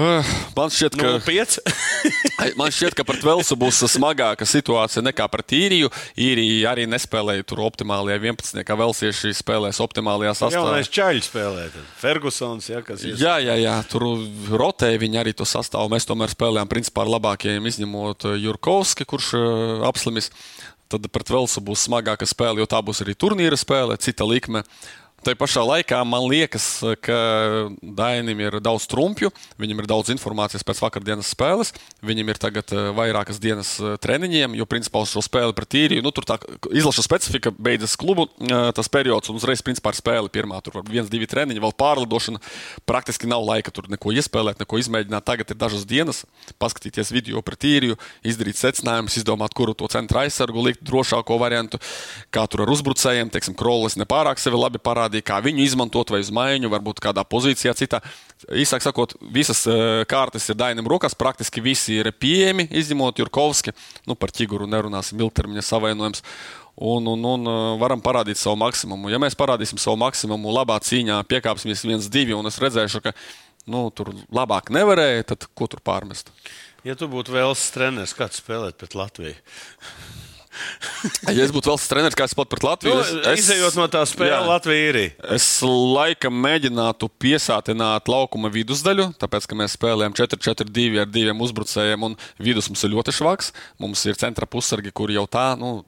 [0.00, 0.24] Uh,
[0.56, 1.08] man šķiet, ka,
[2.60, 5.90] man šķiet, ka pret Velsu būs smagāka situācija nekā pret īriju.
[6.16, 8.62] Īrija arī nespēlēja tur optimālajā 11.
[8.64, 10.78] kā Velsieši spēlēs optimālajā sastāvā.
[10.80, 11.66] Jā, čaļi spēlē.
[12.00, 13.20] Fergusons, ir.
[13.20, 14.06] Jā, jā, jā, tur
[14.48, 15.92] rotēja viņi arī to sastāvu.
[15.92, 20.32] Mēs tomēr spēlējām principā ar labākajiem, izņemot Jurkovski, kurš uh, apslimis.
[20.90, 24.64] Tad pret Velsu būs smagāka spēle, jo tā būs arī turnīra spēle, cita likme.
[25.20, 27.16] Tā pašā laikā man liekas, ka
[27.84, 29.28] Dainam ir daudz trumpju,
[29.60, 31.74] viņam ir daudz informācijas pēc vakardienas spēles.
[32.00, 36.04] Viņam ir tagad eh, vairākas dienas eh, treniņiem, jo principā uz šo spēli pret īriju,
[36.06, 36.38] nu tur tā
[36.72, 40.62] izlaša specifika, beidzas klubu eh, tas periods un uzreiz principā ar spēli pirmā.
[40.64, 42.40] Tur var viens, divi treniņi, vēl pārlidošana.
[42.88, 45.28] Praktiski nav laika tur neko iespēlēt, neko izmēģināt.
[45.28, 46.22] Tagad ir dažas dienas,
[46.56, 51.76] paskatīties video pret īriju, izdarīt secinājumus, izdomāt, kuru to centra aizsargu likt drošāko variantu,
[52.32, 56.20] kā tur ar uzbrucējiem, teiksim, Krolis nepārāk sevi labi parādīt parādīja, kā viņu izmantot, vai
[56.20, 58.00] uz maiņu, varbūt kādā pozīcijā citā.
[58.50, 63.72] Īsāk sakot, visas uh, kārtas ir Dainam rokās, praktiski visi ir pieejami, izņemot Jurkovski.
[64.06, 66.22] Nu, par ķiguru nerunāsim, ilgtermiņa savainojums.
[66.80, 69.10] Un, un, un uh, varam parādīt savu maksimumu.
[69.10, 73.12] Ja mēs parādīsim savu maksimumu, labā cīņā piekāpsimies viens, divi, un es redzēšu, ka
[73.68, 76.32] nu, tur labāk nevarēja, tad ko tur pārmest?
[76.86, 79.36] Ja tu būtu vēls treneris, kāds spēlēt pret Latviju?
[81.36, 84.02] ja es būtu valsts treneris, kā es pat pret Latviju, nu, es, izējot no tā
[84.08, 84.98] spēles, Latvija ir.
[85.36, 92.18] Es laikam mēģinātu piesātināt laukuma vidusdaļu, tāpēc, ka mēs spēlējam 4-4-2 ar diviem uzbrucējiem, un
[92.42, 93.54] vidus mums ir ļoti švaks.
[93.82, 95.80] Mums ir centra pusargi, kur jau tā, nu,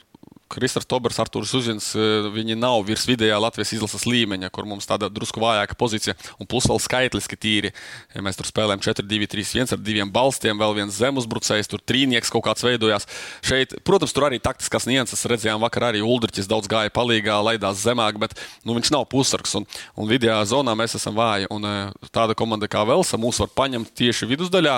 [0.52, 5.08] Kristers Tobers, Arthurs Uzins, eh, viņi nav virs vidējā Latvijas izlases līmeņa, kur mums tāda
[5.08, 7.72] drusku vājāka pozīcija, un plus vēl skaitliski tīri.
[8.14, 11.80] Ja mēs tur spēlējam 4, 2, 3, 1 ar diviem balstiem, vēl viens zemuzbrucējs, tur
[11.80, 13.08] trīnieks kaut kāds veidojās.
[13.42, 18.20] Šeit, protams, tur arī taktiskās nianses redzējām vakar arī Uldriķis daudz gāja palīgā, laidās zemāk,
[18.20, 21.48] bet nu, viņš nav pusargs, un, un vidējā zonā mēs esam vāji.
[21.50, 24.76] Un, eh, tāda komanda kā Velsa mūs var paņemt tieši vidusdaļā,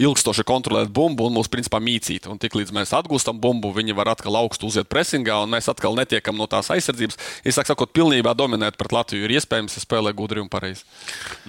[0.00, 2.26] ilgstoši kontrolēt bumbu un mūs principā mīcīt.
[2.30, 6.38] Un tiklīdz mēs atgūstam bumbu, viņi var atkal augstu uziet presingā, un mēs atkal netiekam
[6.38, 7.20] no tās aizsardzības.
[7.44, 10.84] Es saku, sakot, pilnībā dominēt pret Latviju ir iespējams, ja spēlē gudri un pareizi.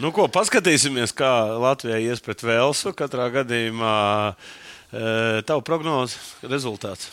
[0.02, 1.32] Nu, ko, paskatīsimies, kā
[1.62, 2.94] Latvijai ies pret Velsu.
[2.98, 3.98] Katrā gadījumā
[4.32, 7.12] e, tavu prognozi rezultāts.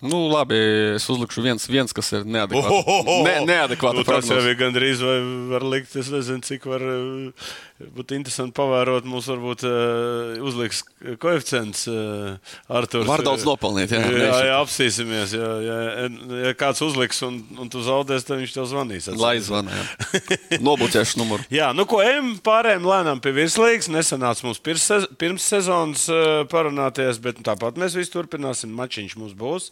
[0.00, 0.56] Nu, labi,
[0.96, 3.00] es uzlikšu viens, viens kas ir neadekvāts.
[3.26, 5.18] Ne, neadekvāta nu, tas jau ir gandrīz, vai
[5.50, 6.84] var likt, es nezinu, cik var
[7.80, 9.06] eh, būt interesanti pavērot.
[9.08, 10.82] Mums varbūt uh, uzliks
[11.22, 12.36] koeficients uh,
[12.68, 13.08] Arturs.
[13.08, 15.34] Var daudz nopelnīt, jā, Jā, jā, apsīsimies.
[15.36, 15.78] Jā, jā,
[16.46, 19.08] ja kāds uzliks un, un tu zaudēsi, tad viņš tev zvanīs.
[19.20, 19.72] Lai zvana.
[19.74, 20.40] jā.
[20.60, 21.46] Nobuļķēšu numuru.
[21.60, 23.88] Jā, nu ko, ejam pārējiem lēnām pie virslīgas.
[23.92, 28.72] Nesanāca mums pirms, sez- pirms sezonas uh, parunāties, bet tāpat mēs visi turpināsim.
[28.76, 29.70] Mačiņš mums būs.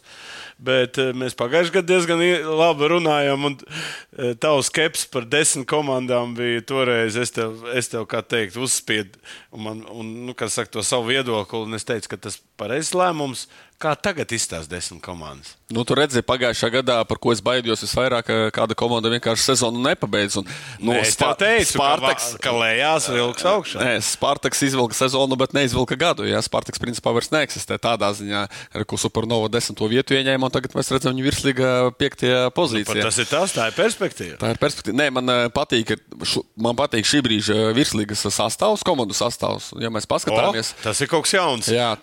[0.59, 2.23] Bet uh, mēs pagājušajā gadā diezgan
[2.59, 7.17] labi runājām, un uh, tavs skeps par desmit komandām bija toreiz.
[7.19, 9.19] Es tev, es tev kā teikt, uzspiedu
[9.51, 13.47] un, man, un nu, saka, to savu viedokli, es teicu, ka tas ir pareizs lēmums.
[13.79, 15.53] Kā tagad izstāsta desmit komandas?
[15.71, 19.79] Nu, tu redzēji, pagājušā gadā, par ko es baidījos visvairāk, ka kāda komanda vienkārši sezonu
[19.85, 20.35] nepabeidz.
[20.41, 20.47] Un,
[20.83, 23.79] nu, es tev teicu, Spartaks, ka, va- ka lejās vilks augšā.
[23.85, 26.25] Nē, Spartaks izvilka sezonu, bet neizvilka gadu.
[26.27, 28.41] Jā, Spartaks principā vairs neeksistē tādā ziņā,
[28.89, 33.05] ko Supernova desmito vietu ieņēma, un tagad mēs redzam viņu virslīgā piektajā Par pozīcijā.
[33.07, 34.41] Tas ir tas, tā ir perspektīva.
[34.43, 34.99] Tā ir perspektīva.
[35.05, 35.95] Nē, man eh, patīk,
[36.27, 39.71] šu, man patīk šī brīža virslīgas sastāvs, komandu sastāvs.
[39.79, 41.71] Ja mēs O, paskatāmies, tas ir kaut kas jauns.
[41.71, 41.93] Jā.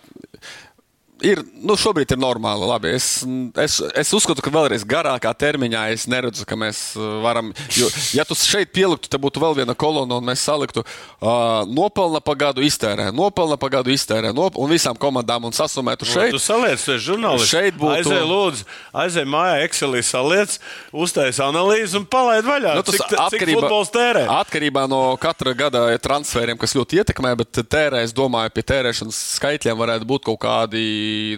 [1.25, 2.67] Ir, nu, šobrīd ir normāli.
[2.69, 2.91] Labi.
[2.93, 3.23] Es,
[3.57, 7.49] es, es uzskatu, ka vēlreiz garākā termiņā es neredzu, ka mēs uh, varam.
[7.73, 12.21] Jo, ja tu šeit pieliktu, tad būtu vēl viena kolona, un mēs saliktu uh, nopelna
[12.21, 16.35] pagādu iztērē, nopelna pagādu iztērē, nop un visām komandām un sasumētu šeit.
[16.35, 17.49] Tu saliec, tu esi žurnālists.
[17.49, 18.67] Šeit būtu- Aizej, lūdzu,
[19.01, 20.59] aizej mājā, Excelī saliec,
[20.93, 22.75] uztais analīzi un palaid vaļā.
[22.77, 24.27] Nu, tas cik, cik futbols tērē?
[24.37, 29.81] atkarībā no katra gada transferiem, kas ļoti ietekmē, bet tērē, es domāju, pie tērēšanas skaitļiem
[29.81, 30.85] varētu būt kaut kādi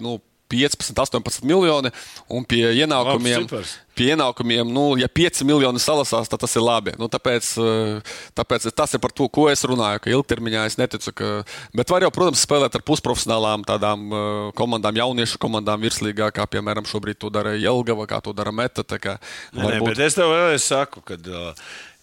[0.03, 0.17] nu,
[0.49, 1.91] 15, 18 miljoni,
[2.33, 6.93] un pie ienākumiem, Labs pie ienākumiem nu, ja 5 miljoni salasās, tad tas ir labi.
[6.99, 11.13] Nu, tāpēc, eh, tāpēc tas ir par to, ko es runāju, ka ilgtermiņā es neticu.
[11.13, 11.29] Ka...
[11.75, 16.87] Bet var jau, protams, spēlēt ar pusprofesionālām tādām eh, komandām, jauniešu komandām virslīgā, kā piemēram
[16.87, 18.87] šobrīd to dara Jelgava, kā to dara Meta.
[18.89, 19.19] kā
[19.53, 21.53] Nē, nē, bet es tev vēlreiz saku, ka uh,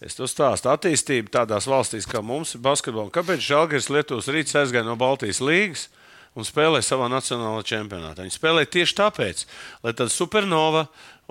[0.03, 3.11] es to stāstu attīstību tādās valstīs kā mums ir basketbols.
[3.15, 5.87] Kāpēc Žalgiris Lietuvas rīts aizgāja no Baltijas līnijas?
[6.37, 8.21] Un spēlēja savā nacionālajā čempionātā.
[8.21, 9.43] Viņi spēlēja tieši tāpēc,
[9.81, 10.85] lai tāda supernova,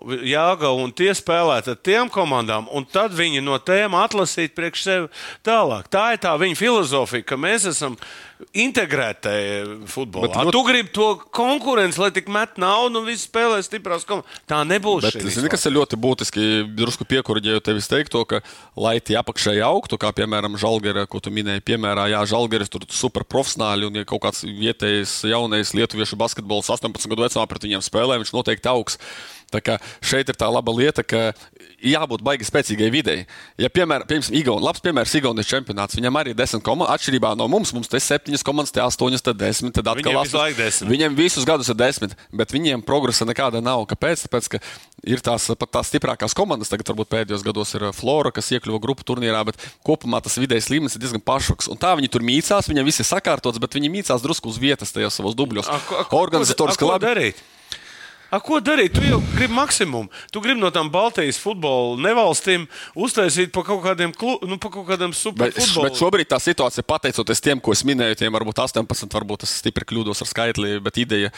[0.04, 5.08] jāga un tie spēlētu ar tiem komandām, un tad viņi no tiem atlasītu priekš sevi
[5.46, 5.88] tālāk.
[5.88, 7.96] Tā ir tā viņa filozofija, ka mēs esam
[8.52, 9.30] integrēti
[9.88, 10.28] futbolā.
[10.28, 14.28] Bet ļoti- tu gribi to konkurenci, lai tik met naudu un visi spēlē stiprās komandas.
[14.46, 15.00] Tā nebūs.
[15.02, 18.40] Bet, zini, kas ir ļoti būtiski, drusku piekuriģēju tevis teikto, ka,
[18.76, 23.24] lai tie apakšēji augtu, kā piemēram Žalgara, ko tu minēji, piemēram, Jā, Žalgaris tur super
[23.24, 28.20] profesionāli, un ja kaut kāds vietējais jaunais lietuviešu basketbols 18 gadu vecumā pret viņiem spēlē,
[28.20, 28.98] viņš noteikti augs.
[29.52, 31.30] Tā kā šeit ir tā laba lieta, ka
[31.86, 33.20] jābūt baigi spēcīgai videi.
[33.60, 37.46] Ja, piemēram, piemēram Igaun, labs piemērs Igaunijas čempionāts, viņam arī ir desmit komandas, atšķirībā no
[37.52, 40.82] mums, mums te ir septiņas komandas, te astoņas, te desmit, tad atkal astoņas.
[40.90, 43.84] Viņiem visus gadus ir desmit, bet viņiem progresa nekāda nav.
[43.92, 44.26] Kāpēc?
[44.26, 44.62] Tāpēc, ka
[45.06, 48.82] ir tās pat tās stiprākās komandas, tagad varbūt pēdējos gados ir uh, Flora, kas iekļuva
[48.82, 51.70] grupu turnīrā, bet kopumā tas vidējais līmenis ir diezgan pašvaks.
[51.70, 54.94] Un tā viņi tur mīcās, viņiem viss ir sakārtots, bet viņi mīcās drusku uz vietas
[54.96, 55.70] tajos savos dubļos.
[56.10, 57.06] Organizatoriski labi.
[57.06, 57.44] darīt?
[58.30, 58.96] A, ko darīt?
[58.96, 60.10] Tu jau gribi maksimumu.
[60.34, 62.64] Tu gribi no tām Baltijas futbola nevalstīm
[62.98, 65.86] uztaisīt pa kaut kādiem, klu, nu, pa kaut kādiem Bet, superfutboliem.
[65.86, 69.86] bet šobrīd tā situācija, pateicoties tiem, ko es minēju, tiem varbūt 18, varbūt tas stipri
[69.86, 71.30] kļūdos ar skaitli, bet ideja,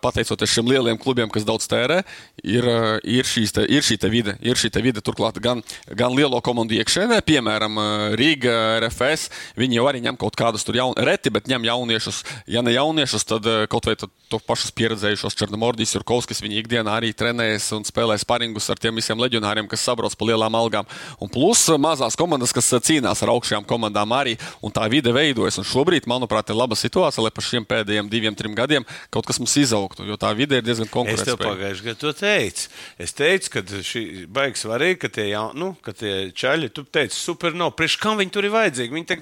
[0.00, 2.00] pateicoties šiem lieliem klubiem, kas daudz tērē,
[2.40, 2.70] ir,
[3.04, 4.36] ir, te, ir šī te vide.
[4.44, 5.60] Ir šī te vide turklāt gan,
[5.92, 7.78] gan lielo komandu iekšēnē, piemēram,
[8.16, 9.28] Rīga, RFS.
[9.60, 12.24] Viņi jau arī ņem kaut kādus tur jaun, reti, bet ņem jauniešus.
[12.50, 17.66] Ja ne jauniešus, tad kaut vai to pašus pieredzējušos Černomordijas, Jurkovskis, viņi ikdienā arī trenējas
[17.74, 20.86] un spēlē sparingus ar tiem visiem leģionāriem, kas sabrauc pa lielām algām.
[21.20, 25.58] Un plus mazās komandas, kas cīnās ar augšējām komandām arī, un tā vide veidojas.
[25.58, 29.40] Un šobrīd, manuprāt, ir laba situācija, lai par šiem pēdējiem diviem, trim gadiem kaut kas
[29.42, 32.68] mums izaugtu, jo tā vide ir diezgan Es tev pagājušajā gadā to teicu.
[33.00, 37.18] Es teicu, ka šī baigs svarīgi, ka tie, jaun, nu, ka tie čaļi, tu teici,
[37.18, 37.74] super nav.
[37.78, 38.94] Priekš kam viņi tur ir vajadzīgi?
[38.94, 39.18] Viņi te,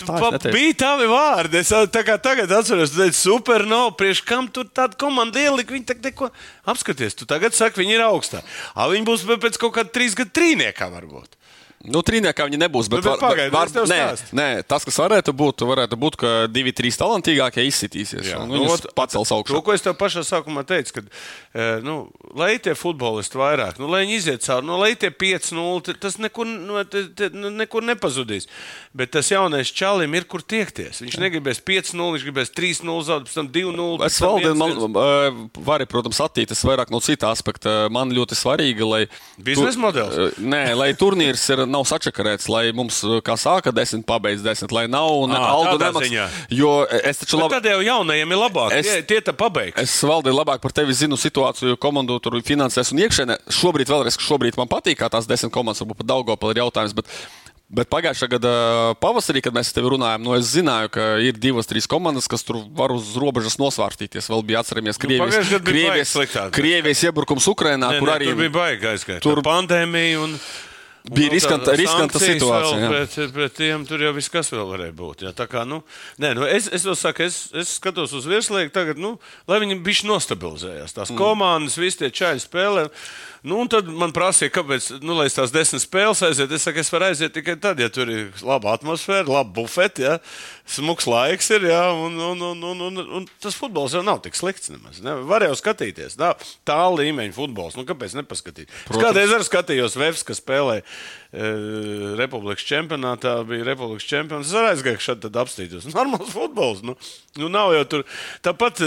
[0.00, 1.62] tu, Tā pa, bija tavi vārdi.
[1.62, 3.92] Es tā kā tagad atceros, tu teici, super nav.
[4.00, 5.74] Priekš kam tur tāda komanda ielika?
[5.76, 6.30] Viņi tagad neko
[6.70, 7.18] apskaties.
[7.18, 8.44] Tu tagad saki, viņi ir augstā.
[8.74, 11.39] A, viņi būs pēc kaut kāda trīs gadu trīniekā varbūt.
[11.88, 12.90] Nu, trīniekā viņi nebūs.
[12.92, 13.98] Bet, Nu, bet var, pagaidi, var, tev nē,
[14.36, 18.26] nē, tas, kas varētu būt, varētu būt, ka divi, trīs talantīgākie izsitīsies.
[18.34, 19.60] Jā, nu, ot, pacels To, augšā.
[19.64, 21.08] ko es tev pašā sākumā teicu, kad,
[21.56, 25.80] eh, nu, lai tie futbolisti vairāk, nu, lai viņi iziet cauri, nu, lai tie 5-0,
[25.88, 28.44] t- tas nekur, nu, te, te, nu, nekur nepazudīs.
[28.92, 31.00] Bet tas jaunais čalim ir, kur tiekties.
[31.00, 34.04] Viņš negribēs 5-0, viņš gribēs 3-0, zaudēt, pēc tam 2-0.
[34.04, 34.52] Es 1-1.
[34.60, 37.88] man, uh, vari, protams, attīstīties vairāk no cita aspekta.
[37.88, 39.02] Man ļoti svarīgi, lai.
[39.40, 40.18] Biznesa modelis?
[40.36, 44.72] Uh, Nē, lai turnīrs ir, nav sačakarēts, lai mums, uh, kā sāka desmit, pabeidz desmit,
[44.74, 46.08] lai nav Ā, algu tādā nemaks.
[46.08, 46.26] ziņā.
[46.58, 47.54] Jo es taču labi.
[47.56, 48.74] Tad jau jaunajiem ir labāk.
[48.80, 48.90] Es-.
[48.90, 49.78] Tie, tie tā pabeigs.
[49.80, 53.40] Es valdīju labāk par tevi zinu situāciju, komandu tur finansēs un iekšēnē.
[53.60, 56.96] Šobrīd, vēlreiz, ka šobrīd man patīk, kā tās desmit komandas, varbūt pat Daugopil ir jautājums.
[56.98, 57.06] Bet...
[57.70, 58.50] Bet pagājušā gada
[58.98, 62.42] pavasarī, kad mēs ar tevi runājām, nu es zināju, ka ir divas, trīs komandas, kas
[62.42, 64.26] tur var uz robežas nosvārstīties.
[64.26, 66.16] Vēl bija atceramies Krievijas, bija Krievijas.
[66.56, 69.22] Krievijas iebrukums Ukrainā, Nē, kur arī tur bija aizgājis.
[69.22, 70.34] Tur- Tur pandēmija un.
[71.08, 74.92] Bija vēl riskanta- riskanta situācija, Vēl, pret, pret tiem tur jau viss, kas vēl varēja
[74.92, 75.24] būt.
[75.24, 75.80] Jā, tā kā, nu,
[76.20, 79.14] nē, nu, es, es, saku, es, es skatos uz virslīgu tagad, nu,
[79.48, 80.92] lai viņi bišķi nostabilizējās.
[80.92, 81.16] Tās mm.
[81.16, 82.84] komandas, visi tie čaļi spēlē.
[83.40, 86.56] Nu, un tad man prasīja, kāpēc, nu, lai es tās desmit spēles aizietu.
[86.58, 90.18] Es saku, es varu aiziet tikai tad, ja tur ir laba atmosfēra, laba bufete, ja,
[90.68, 94.36] smuks laiks ir, ja, un, un, un, un, un, un tas futbols jau nav tik
[94.36, 94.68] slikts.
[94.74, 95.16] Nemaz, ne?
[95.30, 96.18] Var jau skatīties.
[96.20, 96.34] Tā,
[96.68, 97.80] tā līmeņa futbols.
[97.80, 98.68] Nu, kāpēc nepaskatīt?
[98.68, 100.84] Es kādreiz arī skatījos Vēfs, kas spēlēja
[101.30, 104.48] Republikas čempionātā, bija Republikas čempions.
[104.50, 105.86] Es arī aizgāju šādi tad apstītos.
[105.94, 106.80] Normāls futbols.
[106.86, 106.96] Nu,
[107.38, 108.04] nu nav jau tur.
[108.42, 108.80] Tāpat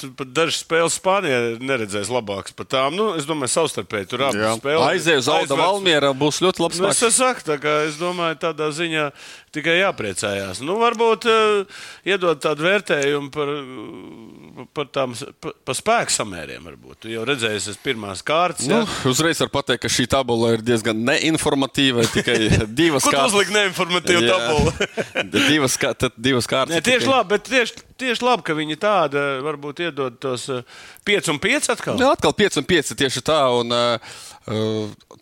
[0.00, 2.96] tur pat dažas spēles Spānijā neredzēs labākas par tām.
[2.96, 4.86] Nu, es domāju, savstarpēji tur abi spēlē.
[4.94, 8.70] aizēju uz Aizvāc- Valmiera, būs ļoti labs Nu, es saku, tā kā es domāju, tādā
[8.72, 9.10] ziņā
[9.52, 10.60] tikai jāpriecājās.
[10.64, 16.64] Nu, varbūt uh, iedot tādu vērtējumu par, uh, par tām s- pa, pa spēku samēriem.
[16.70, 17.00] Varbūt.
[17.04, 18.66] Tu jau redzēji, tas pirmās kārtas.
[18.70, 18.98] Nu, jā.
[19.12, 22.06] uzreiz var pateikt, ka šī tabula ir diezgan neinformatīva.
[22.14, 22.38] Tikai
[22.82, 23.32] divas kārtas.
[23.34, 24.74] uzliki neinformatīvu tabulu?
[25.50, 26.76] divas, kā, divas kārtas.
[26.78, 30.48] Nē, tieši tikai- labi, bet tieši, tieši labi, ka viņi tāda varbūt iedod tos
[31.08, 32.02] 5 un 5 atkal.
[32.02, 33.40] Jā, atkal 5 un 5 tieši tā.
[33.62, 34.20] Un, uh,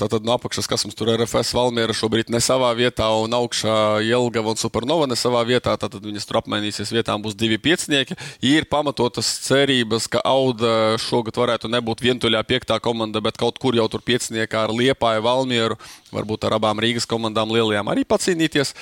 [0.01, 4.01] Tātad no apakšas, kas mums tur ir RFS Valmiera šobrīd ne savā vietā, un augšā
[4.01, 5.75] Jelgava un Supernova ne savā vietā.
[5.77, 8.17] Tad viņas tur apmainīsies vietām, būs divi piecinieki.
[8.49, 13.85] Ir pamatotas cerības, ka Auda šogad varētu nebūt vientuļā piektā komanda, bet kaut kur jau
[13.93, 15.77] tur pieciniekā ar Liepāju Valmieru,
[16.17, 18.73] varbūt ar abām Rīgas komandām lielajām arī pacīnīties.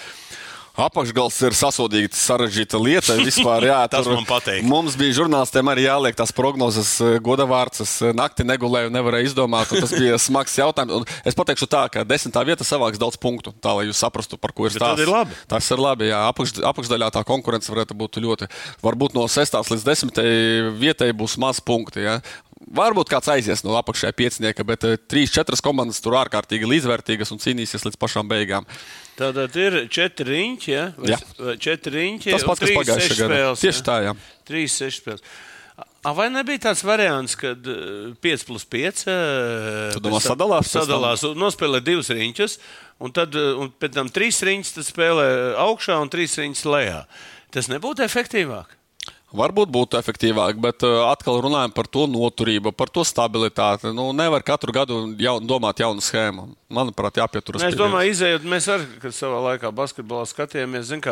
[0.79, 3.17] Apakšgals ir sasodīta, sarežģīta lieta.
[3.19, 4.63] Vispār, jā, Tas tur man patīk.
[4.69, 7.83] Mums bija žurnālistiem arī jāliek tās prognozes, eh, godavārds.
[7.83, 9.73] Eh, nakti negulēju, nevarēju izdomāt.
[9.75, 11.01] Tas bija smags jautājums.
[11.01, 14.55] Un es pateikšu tā, ka desmitā vieta savāks daudz punktu, tā lai jūs saprastu, par
[14.55, 15.03] ko ir stāsts.
[15.03, 15.35] ir labi.
[15.51, 16.13] Tas ir labi.
[16.13, 18.51] Jā, apakš, apakšdaļā tā konkurence varētu būt ļoti.
[18.87, 20.23] Varbūt no 6 līdz 10
[20.79, 22.07] vietai būs maz punkti.
[22.07, 22.21] Jā.
[22.69, 27.99] Varbūt kāds aizies no apakšējā piecinieka, bet 3-4 komandas tur ārkārtīgi līdzvērtīgas un cīnīsies līdz
[28.01, 28.69] pašām beigām.
[29.19, 30.73] Tātad ir 4 riņķi.
[30.75, 30.89] Ja?
[31.15, 31.21] Jā.
[31.61, 32.35] Četri riņķi.
[32.37, 33.39] Tas pats, kas pagājušajā gadā.
[33.63, 34.17] Tieši tā, jā.
[34.51, 35.25] 3, 6 spēles.
[36.07, 39.05] A, vai nebija tāds variants, kad eh, 5 plus 5
[39.97, 40.71] Tu domā, sadalās?
[40.71, 42.57] Sadalās, un nospēlē divus riņķus,
[43.03, 45.29] un tad eh, un pēc tam trīs riņķus spēlē
[45.67, 47.03] augšā un trīs riņķus lejā.
[47.55, 48.78] Tas nebūtu efektīvāk.
[49.29, 53.91] Varbūt būtu efektīvāk, bet uh, atkal runājam par to noturību, par to stabilitāti.
[53.93, 56.47] Nu, nevar katru gadu jaun, domāt jaunu schēmu.
[56.73, 61.05] Manuprāt, jāpieturas Es pie domāju, izējot, mēs arī, savā laikā basketbolā skatījāmies, zin,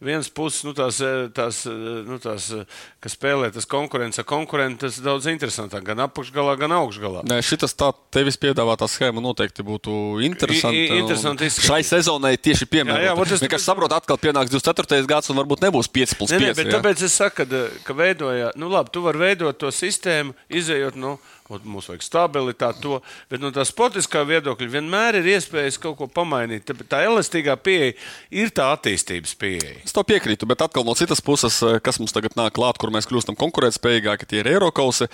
[0.00, 2.64] kā viens puses, nu, tās, eh, tās, eh, nu, tās, eh,
[3.00, 7.24] kas spēlē, tas konkurence ar konkurentu, tas daudz interesantāk, gan apakšgalā, gan augšgalā.
[7.24, 10.74] Nē, šitas tā tevis piedāvātā schēma noteikti būtu interesanta.
[10.74, 11.66] I- i- interesanti izskatīt.
[11.70, 13.00] Šai sezonai tieši piemērota.
[13.00, 15.06] Jā, jā, vot es- Vienkārši saprotu, atkal pienāks 24.
[15.06, 16.40] gads un varbūt nebūs 5 plus 5.
[16.40, 19.68] Nē, nē, bet tāpēc es saku, ka, ka veidojā, nu labi, tu vari veidot to
[19.68, 21.18] sistēmu, izējot no.
[21.50, 26.08] Ot, Mums vajag stabilitāti, to, bet no tā sportiskā viedokļa vienmēr ir iespējas kaut ko
[26.10, 26.70] pamainīt.
[26.90, 27.94] Tā elastīgā pieeja
[28.30, 29.74] ir tā attīstības pieeja.
[29.84, 32.94] Es to piekrītu, bet atkal no citas puses, eh, kas mums tagad nāk klāt, kur
[32.94, 35.10] mēs kļūstam konkurētspējīgāki, tie ir Eiropausi.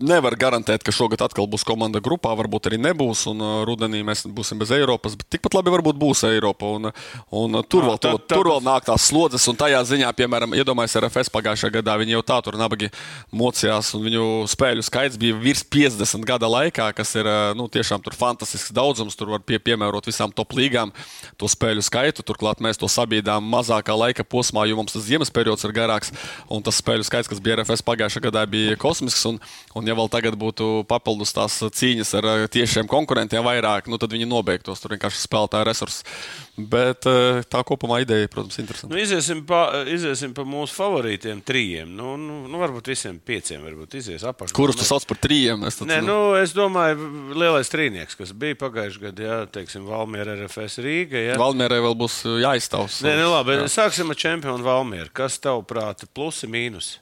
[0.00, 4.22] Nevar garantēt, ka šogad atkal būs komanda grupā, varbūt arī nebūs, un uh, rudenī mēs
[4.24, 6.64] būsim bez Eiropas, bet tikpat labi varbūt būs Eiropa.
[6.78, 6.88] Un,
[7.28, 10.08] un uh, tur, Jā, vēl, tad- tad- tur vēl nāk tās slodzes, un tajā ziņā,
[10.16, 12.88] piemēram, iedomājieties, RFS pagājušajā gadā viņi jau tā tur nabagi
[13.36, 14.24] mocījās, un viņu
[14.54, 19.14] spēļu skaits bija virs 50 gada laikā, kas ir uh, nu, tiešām tur fantastisks daudzums.
[19.20, 20.90] Tur var pie, piemērot visām top līgām
[21.36, 22.24] to spēļu skaitu.
[22.26, 26.10] Turklāt mēs to sabiedām mazākā laika posmā, jo mums tas ziemas periods ir garāks,
[26.48, 29.28] un tas spēļu skaits, kas bija RFS pagājušajā gadā, bija kosmisks.
[29.28, 29.38] Un,
[29.76, 34.12] un Un, ja vēl tagad būtu papildus tās cīņas ar tiešiem konkurentiem vairāk, nu, tad
[34.14, 34.78] viņi nobeigtos.
[34.78, 36.06] Tur vienkārši spēlētāja resursi.
[36.54, 38.92] Bet eh, tā kopumā ideja, protams, ir interesanta.
[38.92, 41.90] Nu, iziesim, pa, iziesim pa mūsu favorītiem trijiem.
[41.98, 44.54] Nu, nu, nu, varbūt visiem pieciem varbūt izies apakšā.
[44.54, 45.66] Kurus tu sauc par trījiem?
[45.66, 50.36] Es, tad, Nē, nu, es domāju, lielais trīnieks, kas bija pagājušajā gadā, jā, teiksim, Valmiera
[50.38, 51.26] RFS Rīga.
[51.32, 51.38] Jā.
[51.42, 52.86] Valmierai vēl būs jāizstāv.
[53.02, 53.70] Nē, nu, labi, jā.
[53.80, 55.10] sāksim ar čempionu Valmieru.
[55.16, 57.00] Kas tavuprāt, plusi, mīnusi?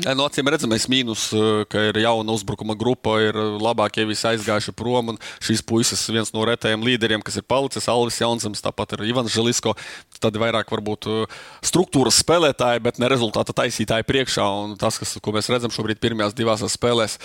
[0.00, 5.18] No acīm redzamais mīnus, eh, ka ir jauna uzbrukuma grupa, ir labākie visi aizgājuši prom.
[5.36, 9.76] Šīs puisis, viens no retajiem līderiem, kas ir palicis, Alvis Jaunzems, tāpat ir Ivans Želisko.
[10.18, 11.26] Tad vairāk varbūt eh,
[11.60, 14.48] struktūras spēlētāji, bet ne rezultāta taisītāji priekšā.
[14.64, 17.18] Un tas, kas, ko mēs redzam šobrīd pirmajās divās spēlēs,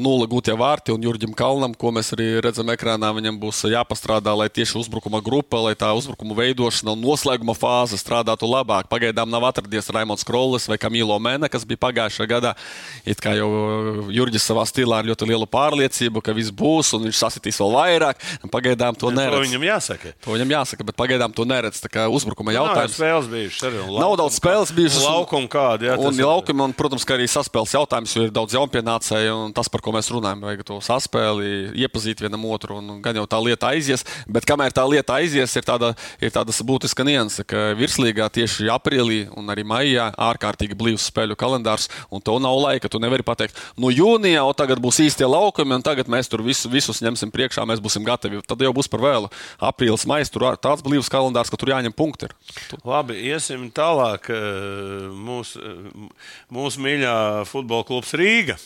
[0.00, 4.48] nulle gūtie vārti un Jurģim Kalnam, ko mēs arī redzam ekrānā, viņam būs jāpastrādā, lai
[4.48, 8.88] tieši uzbrukuma grupa, lai tā uzbrukuma veidošana un noslēguma fāze strādātu labāk.
[8.88, 12.54] Pagaidām nav atradies Raimons Krollis vai Kamilo Mēne, kas bija pagājušajā gadā.
[13.04, 13.50] It kā jau
[14.12, 18.24] Jurģis savā stilā ar ļoti lielu pārliecību, ka viss būs un viņš sasitīs vēl vairāk.
[18.52, 19.36] Pagaidām to neredz.
[19.36, 20.14] To viņam jāsaka.
[20.24, 21.82] To viņam jāsaka, bet pagaidām to neredz.
[21.84, 22.96] Tā kā uzbrukuma jautājums.
[22.96, 23.84] Nav spēles bijušas arī.
[24.00, 25.04] Nav daudz spēles bijušas.
[25.04, 25.90] Laukumi kādi.
[25.90, 29.36] Jā, un laukumi, un, protams, ka arī saspēles jautājums, jo ir daudz jaunpienācēju
[29.66, 30.44] tas, par ko mēs runājam.
[30.46, 34.04] Vajag to saspēli, iepazīt vienam otru, un gan jau tā lieta aizies.
[34.30, 39.26] Bet kamēr tā lieta aizies, ir tāda, ir tāda būtiska nianse, ka virslīgā tieši aprīlī
[39.36, 42.88] un arī maijā ārkārtīgi blīvs spēļu kalendārs, un to nav laika.
[42.88, 46.70] Tu nevari pateikt, no jūnijā jau tagad būs īstie laukumi, un tagad mēs tur visu,
[46.70, 48.42] visus ņemsim priekšā, mēs būsim gatavi.
[48.46, 49.32] Tad jau būs par vēlu.
[49.58, 52.30] Aprīlis, maijs, tur tāds blīvs kalendārs, ka tur jāņem punkti.
[52.86, 54.30] Labi, iesim tālāk.
[55.16, 55.62] Mūsu
[56.52, 57.16] mūs mīļā
[57.48, 58.58] futbola klubs Rīga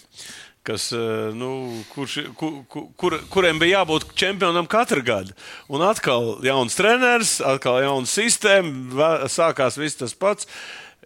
[0.71, 0.89] kas,
[1.37, 1.53] nu,
[1.93, 2.61] kurš, kur,
[2.97, 5.37] kur, kuriem bija jābūt čempionam katru gadu.
[5.69, 10.49] Un atkal jauns treneris, atkal jauna sistēma, sākās viss tas pats,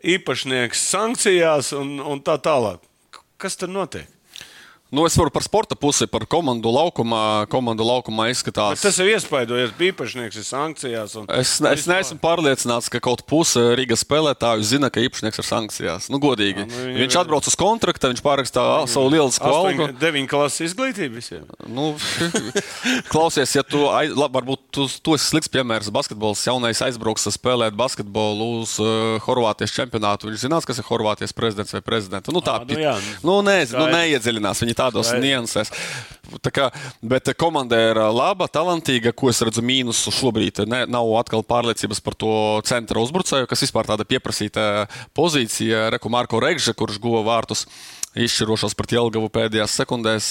[0.04, 2.84] īpašnieks sankcijās un, un tā tālāk.
[3.40, 4.13] Kas tur notiek?
[4.94, 7.48] Nu, es varu par sporta pusi, par komandu laukumā.
[7.50, 8.78] Komandu laukumā izskatās.
[8.78, 11.16] Bet tas ir iespaidojies, ka īpašnieks ir sankcijās.
[11.34, 16.06] Es, ne, es neesmu pārliecināts, ka kaut puse Rīgas spēlētāju zina, ka īpašnieks ir sankcijās.
[16.14, 16.62] Nu, godīgi.
[16.62, 19.88] Jā, nu, viņš atbrauc uz kontrakta, viņš pārrakstā savu lielisku algu.
[19.98, 21.50] Deviņu klases izglītību visiem.
[21.66, 21.90] Nu,
[23.12, 25.90] klausies, ja tu, labi, varbūt tu, tu esi slikts piemērs.
[25.94, 30.30] Basketbols jaunais aizbrauks spēlēt basketbolu uz uh, Horvātijas čempionātu.
[30.30, 32.30] Viņš zinās, kas ir Horvātijas prezidents vai prezidents.
[32.30, 32.94] Nu, tā, à, nu, jā,
[33.26, 34.62] nu, ne, nu, neiedziļinās.
[34.64, 35.22] Viņi tādos Vai.
[35.24, 35.72] niansēs.
[36.44, 36.68] Tā kā,
[37.04, 40.64] bet komanda ir laba, talantīga, ko es redzu mīnusu šobrīd.
[40.68, 42.32] Ne, nav atkal pārliecības par to
[42.68, 45.90] centra uzbrucēju, kas vispār tāda pieprasīta pozīcija.
[45.94, 47.66] Reku Marko Regža, kurš guva vārtus
[48.14, 50.28] izšķirošos pret Jelgavu pēdējās sekundēs.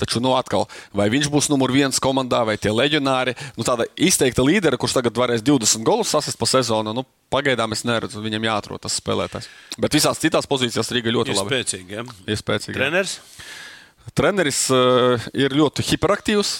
[0.00, 0.66] Taču, nu, atkal,
[0.96, 5.20] vai viņš būs numur viens komandā, vai tie leģionāri, nu, tāda izteikta līdera, kurš tagad
[5.20, 6.96] varēs 20 golus sasist pa sezonu.
[6.96, 9.48] Nu, Pagaidām es neredzu, viņam jāatrod tas spēlētājs.
[9.82, 11.56] Bet visās citās pozīcijās Rīga ļoti labi.
[11.56, 12.04] Spēcīgi, ja?
[12.30, 12.76] Ir spēcīgi.
[12.76, 13.16] Treneris?
[14.14, 16.52] Treneris uh, ir ļoti hiperaktīvs.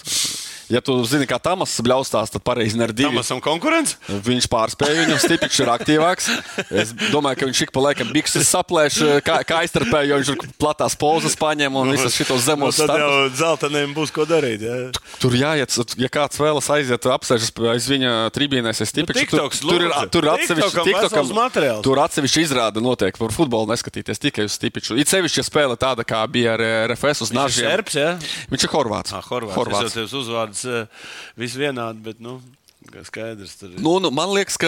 [0.67, 3.07] Ja tu zini, kā Tamas bļaustās, tad pareizi neradīja.
[3.07, 3.95] Tamasam konkurence?
[4.07, 6.27] Viņš pārspēja viņu, Stipičs ir aktīvāks.
[6.67, 10.49] Es domāju, ka viņš ik pa laikam bikses saplēš, kā, kā aiztarpē, jo viņš ir
[10.59, 14.65] platās pozas paņem un visas šitos zemos nu, tad jau zeltainiem būs ko darīt.
[14.67, 14.77] Jā.
[15.21, 19.23] Tur jāiet, ja kāds vēlas aiziet, apsēžas aiz viņa tribīnēs, es Stipičs.
[19.37, 21.83] Nu, tur, tur ir, tur atsevišķi TikTokam materiāls.
[21.87, 24.99] Tur atsevišķi izrāda notiek par futbolu neskatīties tikai uz Stipiču.
[24.99, 28.11] It sevišķi, ja spēle tāda, kā bija ar RFS uz ir jā?
[28.51, 29.15] Viņš ir Horvāts.
[29.15, 29.57] Ah, Horvāts.
[29.57, 30.56] Horvāts.
[30.57, 32.39] Es jau tev uzvārds visi vienādi, bet nu,
[32.87, 33.75] Skaidrs, ir.
[33.83, 34.67] Nu, nu, man liekas, ka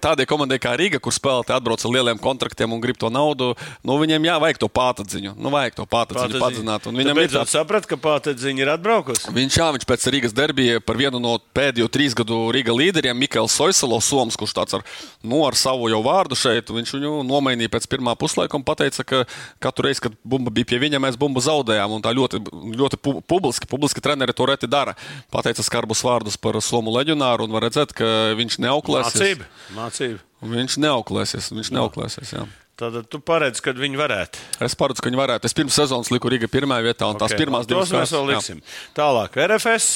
[0.00, 3.50] tādai komandai kā Rīga, kur spēlētāji atbrauc ar lieliem kontraktiem un grib to naudu,
[3.86, 5.34] nu, viņiem jāvajag to pātadziņu.
[5.36, 6.86] Nu, vajag to pātadziņu padzināt.
[6.98, 9.32] Viņam ir tāds saprat, ka pātadziņa ir atbraukusi.
[9.34, 13.56] Viņš, jā, viņš pēc Rīgas derbija par vienu no pēdējo trīs gadu Rīga līderiem, Mikls
[13.58, 14.86] Soisalo, Soms, kurš tāds ar,
[15.26, 19.24] nu, ar savu jau vārdu šeit, viņš viņu nomainīja pēc pirmā puslaika un pateica, ka
[19.62, 21.98] katru reizi, kad bumba bija pie viņa, mēs bumbu zaudējām.
[21.98, 22.40] Un tā ļoti,
[22.78, 24.94] ļoti publiski, publiski treneri to reti dara.
[25.34, 28.06] Pateica skarbus vārdus par Somu leģionāru un var redzēt, ka
[28.38, 29.18] viņš neauklēsies.
[29.18, 29.50] Mācība.
[29.76, 30.24] Mācība.
[30.54, 31.52] Viņš neauklēsies.
[31.56, 32.46] Viņš neauklēsies jā.
[32.78, 34.42] Tad tu paredzi, ka viņi varētu.
[34.62, 35.48] Es paredzu, ka viņi varētu.
[35.50, 37.24] Es pirms sezonas liku Riga pirmā vietā, un okay.
[37.24, 38.60] tās pirmās divas mēs vēl liksim.
[38.62, 38.90] Jā.
[39.00, 39.88] Tālāk, RFS,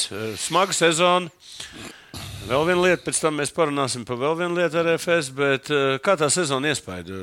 [0.48, 1.30] smaga sezona.
[2.42, 5.70] Vēl viena lieta, pēc tam mēs parunāsim par vēl vienu lietu ar RFS, bet
[6.02, 7.20] kā tā sezona iespaido,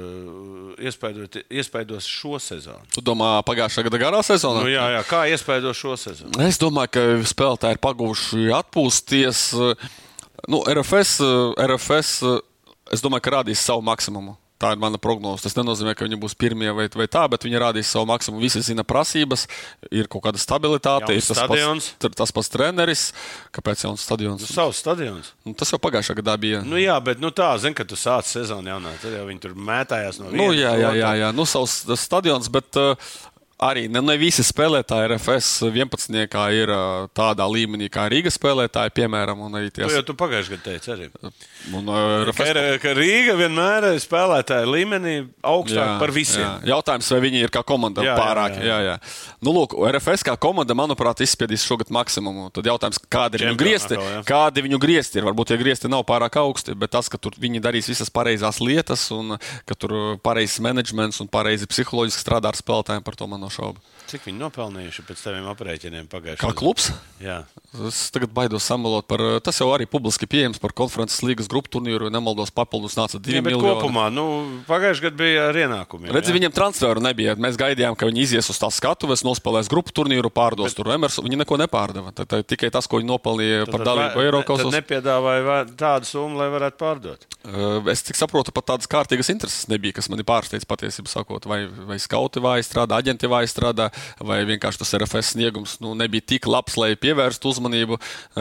[0.79, 2.87] iespaido, iespaidos šo sezonu?
[2.95, 4.63] Tu domā, pagājušā gada garā sezonā?
[4.63, 6.39] Nu, jā, jā, kā iespaido šo sezonu?
[6.47, 7.03] Es domāju, ka
[7.35, 9.49] spēlētāji ir paguvuši atpūsties.
[10.47, 11.19] Nu, RFS,
[11.57, 12.19] RFS,
[12.93, 14.37] es domāju, ka rādīs savu maksimumu.
[14.59, 15.39] Tā ir mana prognoze.
[15.45, 18.41] Tas nenozīmē, ka viņi būs pirmie vai, vai tā, bet viņi rādīs savu maksimumu.
[18.43, 19.45] Visi zina prasības,
[19.87, 21.87] ir kaut kāda stabilitāte, Jauns ir tas stadions.
[22.03, 23.03] pats, tas pats treneris.
[23.55, 24.43] Kāpēc jauns stadions?
[24.43, 25.31] Nu, savs stadions.
[25.47, 26.59] Nu, tas jau pagājušā gadā bija.
[26.67, 29.55] Nu, jā, bet nu, tā, zin, ka tu sāc sezonu jaunā, tad jau viņi tur
[29.55, 30.43] mētājās no vienas.
[30.43, 31.31] Nu, jā, jā, jā, jā.
[31.39, 33.15] Nu, savs stadions, bet uh,
[33.59, 36.15] arī ne, ne visi spēlētāji RFS 11.
[36.55, 36.71] ir
[37.17, 39.41] tādā līmenī kā Rīgas spēlētāji, piemēram.
[39.49, 41.07] Arī To ties, jau tu pagājušajā gadā teici arī.
[41.75, 46.45] un, Ka, RFS ir, ka Rīga vienmēr ir spēlētāja līmenī augstāk par visiem.
[46.45, 46.53] Jā.
[46.75, 48.57] Jautājums, vai viņi ir kā komanda Jā, jā, pārāk?
[48.59, 48.69] jā.
[48.69, 48.95] Jā, jā.
[49.43, 52.47] Nu, lūk, RFS kā komanda, manuprāt, izspiedīs šogad maksimumu.
[52.55, 53.99] Tad jautājums, kādi ir viņu griezti?
[53.99, 54.23] jā.
[54.29, 55.27] Kādi viņu griezti ir?
[55.27, 59.03] Varbūt tie griezti nav pārāk augsti, bet tas, ka tur viņi darīs visas pareizās lietas
[59.15, 59.35] un
[59.67, 63.81] ka tur pareizs menedžments un pareizi psiholoģiski strādā ar spēlētājiem, par to man nav šaubu.
[64.09, 66.87] Cik viņi nopelnījuši pēc taviem aprēķiniem pagājušajā Kā klubs?
[67.21, 67.43] Jā.
[67.85, 69.21] Es tagad baidos samalot par.
[69.45, 72.09] Tas jau arī publiski pieejams par konferences līgas grupu turnīru.
[72.09, 73.61] Nemaldos, papildus nāca divi miljoni.
[73.61, 74.25] kopumā, nu,
[74.65, 76.09] pagājušajā gadā bija ar ienākumiem.
[76.15, 76.39] Redzi, jā.
[76.39, 77.37] viņiem transferu nebija.
[77.37, 80.79] Mēs gaidījām, ka viņi izies uz tās skatuves, nospēlēs grupu turnīru, pārdos bet...
[80.79, 81.21] tur Emersu.
[81.21, 82.09] Viņi neko nepārdeva.
[82.09, 84.73] Tad, tad tikai tas, ko viņi nopelnīja par Tad dalību vai- Eiropasos.
[84.73, 87.29] Tad nepiedāvāja tādu summu, lai varētu pārdot.
[87.93, 91.95] Es cik saprotu, pat tādas kārtīgas intereses nebija, kas mani pārsteidz patiesībā sakot, vai, vai
[92.01, 96.75] skauti vai strādā, aģenti vai strādā, vai vienkārši tas RFS sniegums nu, nebija tik labs,
[96.79, 97.99] lai pievērstu uzmanību.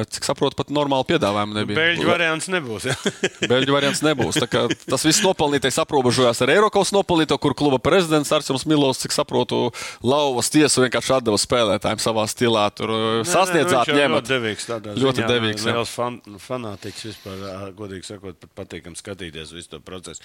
[0.09, 1.79] Cik saprotu, pat normāli piedāvājumu nebija.
[1.79, 2.89] Beļģu variants nebūs.
[2.91, 2.97] jā.
[3.53, 4.41] Beļģu variants nebūs.
[4.89, 9.69] Tas viss nopelnītais aprobežojās ar Eiropas nopelnīto, kur kluba prezidents Arčuns Milovs, cik saprotu,
[10.03, 12.67] lauvas tiesu vienkārši atdeva spēlētājiem savā stilā.
[12.75, 12.93] Tur
[13.29, 14.25] sasniedzāt, ņemat.
[14.25, 14.69] Ļoti devīgs.
[14.99, 15.69] Ļoti ziņā, devīgs.
[15.69, 20.23] Liels fan, fanātiķis vispār, godīgi sakot, pat patīkam skatīties visu to procesu.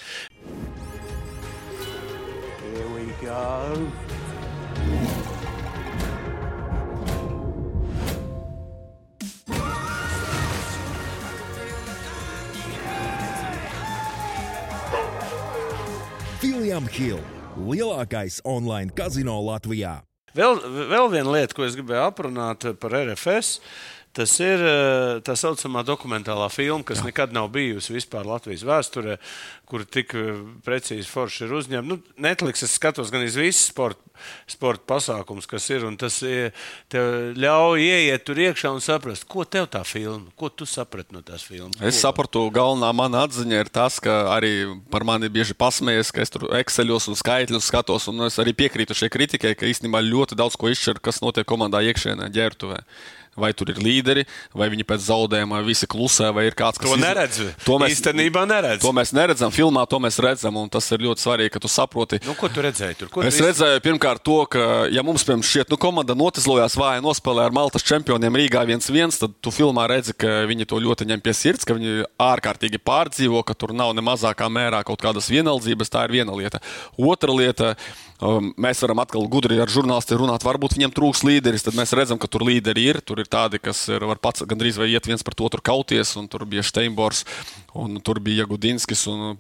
[2.74, 4.33] Here we go.
[16.74, 17.20] William Hill-
[17.70, 20.00] lielākais online kazino Latvijā.
[20.34, 20.58] Vēl,
[20.90, 23.60] vēl viena lieta, ko es gribēju aprunāt par RFS.
[24.14, 27.10] Tas ir eh, tā saucamā dokumentālā filma, kas Jā.
[27.10, 29.18] nekad nav bijusi vispār Latvijas vēsturē,
[29.70, 30.36] kur tik eh,
[30.66, 31.88] precīzi forši ir uzņemta.
[31.90, 34.14] Nu, Netflix es skatos gan iz visu sporta
[34.48, 35.86] sport pasākumus, kas ir.
[35.88, 36.52] un Tas eh,
[37.40, 41.46] ļauj ieiet tur iekšā un saprast, ko tev tā filma, ko tu saprati no tās
[41.48, 41.80] filmas.
[41.82, 44.54] Es sapratu, galvenā mana atziņa ir tas, ka arī
[44.94, 48.08] par mani bieži pasmējas, ka es tur ekseļos un skaitļus skatos.
[48.12, 51.84] Un es arī piekrītu šai kritikai, ka īstenībā ļoti daudz ko izšķir, kas notiek komandā
[51.90, 52.84] iekšienē, ģērbtuvē.
[53.36, 56.96] Vai tur ir līderi, vai viņi pēc zaudējuma visi klusē, vai ir kāds, kas To
[56.98, 57.40] iz- neredz.
[57.66, 58.82] To mēs Īstenībā neredz.
[58.84, 60.56] To mēs neredzam filmā, to mēs redzam.
[60.62, 62.20] Un tas ir ļoti svarīgi, ka tu saproti.
[62.28, 63.10] Nu, ko tu redzēji tur?
[63.10, 66.78] Ko Es tu iz- redzēju, pirmkārt, to, ka, ja mums, piemēram, šķiet, nu, komanda notizlojās
[66.78, 71.10] vāji nospēlē ar Maltas čempioniem Rīgā 1-1, tad tu filmā redzi, ka viņi to ļoti
[71.10, 75.26] ņem pie sirds, ka viņi ārkārtīgi pārdzīvo, ka tur nav ne mazākā mērā kaut kādas
[75.34, 75.90] vienaldzības.
[75.90, 76.62] Tā ir viena lieta.
[77.00, 77.74] Otra lieta.
[78.24, 80.46] Um, mēs varam atkal gudri ar žurnālistiem runāt.
[80.46, 81.64] Varbūt viņiem trūks līderis.
[81.66, 83.02] Tad mēs redzam, ka tur līderi ir.
[83.04, 86.16] Tur ir tādi, kas ir, var pats gandrīz vai iet viens par otru kauties.
[86.20, 87.24] un Tur bija Steinbors,
[87.74, 89.08] un tur bija Gudinskis.
[89.12, 89.34] Un,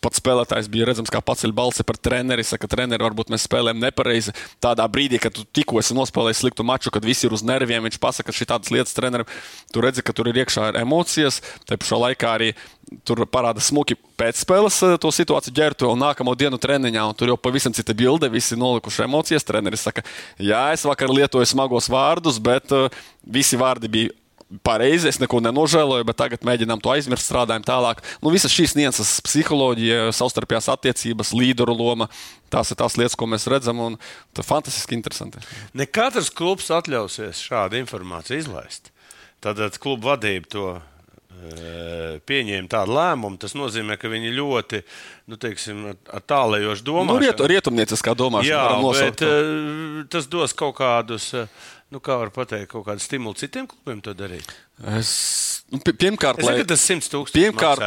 [0.00, 2.44] Pats spēlētājs bija redzams, kā paceļ balsi par treneri.
[2.46, 4.32] Saka, treneri, varbūt mēs spēlējam nepareizi.
[4.64, 7.98] Tādā brīdī, kad tu tikko esi nospēlējis sliktu maču, kad visi ir uz nerviem, viņš
[8.00, 9.28] pasaka šī tādas lietas trenerim.
[9.68, 11.42] Tu redzi, ka tur ir iekšā ir emocijas.
[11.68, 12.54] Te pašā laikā arī
[13.06, 17.04] tur parāda smuki pēcspēles eh, to situāciju ģērbtu un nākamo dienu treniņā.
[17.10, 19.46] Un tur jau pavisam cita bilde, visi nolikuši emocijas.
[19.46, 20.04] Treneris saka,
[20.40, 22.88] jā, es vakar lietoju smagos vārdus, bet uh,
[23.20, 24.16] visi vārdi bija
[24.66, 28.02] pareizi, es neko nenožēloju, bet tagad mēģinām to aizmirst, strādājam tālāk.
[28.22, 32.08] Nu, visas šīs nianses, psiholoģija, savstarpējās attiecības, līderu loma,
[32.50, 33.98] tās ir tās lietas, ko mēs redzam, un
[34.34, 35.42] tas ir fantastiski interesanti.
[35.78, 38.90] Ne katrs klubs atļausies šādu informāciju izlaist.
[39.40, 43.38] Tad eh, kluba vadība to e, pieņēma tādu lēmumu.
[43.40, 44.82] Tas nozīmē, ka viņi ļoti
[45.30, 47.22] nu, teiksim, ar- tālējošu Nu, domāšanu.
[47.24, 48.64] riet, rietumnieciskā domāšana Jā,
[48.98, 49.30] bet to.
[49.30, 51.46] uh, tas dos kaut kādus, uh,
[51.90, 54.46] nu, kā var pateikt, kaut kādu stimulu citiem klubiem to darīt.
[54.96, 55.10] Es,
[55.68, 57.82] nu, pi- pirmkārt, Es lai, tas 100 tūkstoši Pirmkārt,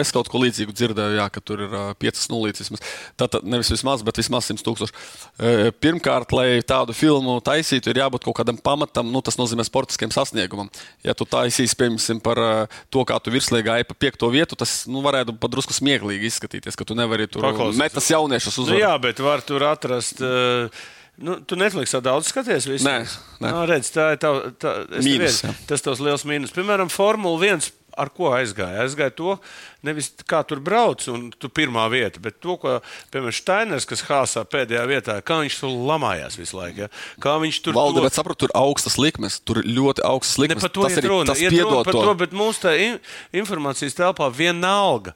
[0.00, 2.62] es kaut ko līdzīgu dzirdēju, jā, ka tur ir uh, 5 nulītes.
[2.64, 2.80] vismaz.
[3.20, 4.94] Tātad nevis vismaz, bet vismaz 100 tūkstoši.
[5.82, 10.70] Pirmkārt, lai tādu filmu taisītu, ir jābūt kaut kādam pamatam, nu, tas nozīmē sportiskiem sasniegumam.
[11.04, 12.40] Ja tu taisīsi, piemēram, par
[12.88, 16.78] to, kā tu virslīgā ej pa piekto vietu, tas nu, varētu pat drusku smieklīgi izskatīties,
[16.80, 17.44] ka tu nevari tur
[17.76, 18.86] metas jauniešus Nu, uzvarēt.
[18.86, 20.24] jā, bet var tur atrast.
[20.24, 20.72] Uh,
[21.20, 22.64] Nu, tu Netflixā daudz skaties.
[22.70, 22.86] Visu?
[22.88, 23.02] Nē,
[23.44, 23.50] nē.
[23.52, 24.30] Nu, redz, tā ir tā,
[24.62, 24.70] tā,
[25.04, 26.54] Mīnus, tas tos liels mīnus.
[26.56, 27.68] Piemēram, Formula 1.
[28.00, 28.84] Ar ko aizgāja?
[28.84, 29.32] Aizgāja to,
[29.84, 32.76] nevis kā tur brauc, un tu pirmā vieta, bet to, ko,
[33.12, 36.86] piemēram, Steiners, kas Hāsā pēdējā vietā, kā viņš tur lamājās visu laiku.
[36.86, 36.88] Ja?
[37.20, 40.46] Kā viņš tur Valde, to- bet saprotu, tur augstas likmes, tur ir ļoti augstas Ne
[40.46, 40.62] likmes.
[40.64, 41.26] par to tas ir runa.
[41.34, 42.04] tas Iet runa par to.
[42.06, 42.96] to, bet mūsu tā in
[43.42, 45.12] informācijas telpā vienalga.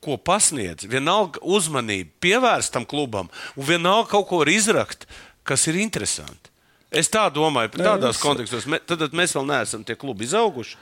[0.00, 5.04] Ko pasniedz, vienalga uzmanību pievērst tam klubam, un vienalga kaut ko var izrakt,
[5.44, 6.50] kas ir interesanti.
[6.90, 8.64] Es tā domāju, par tādās es- kontekstos.
[8.86, 10.76] Tad mēs vēl neesam tie klubi izauguši.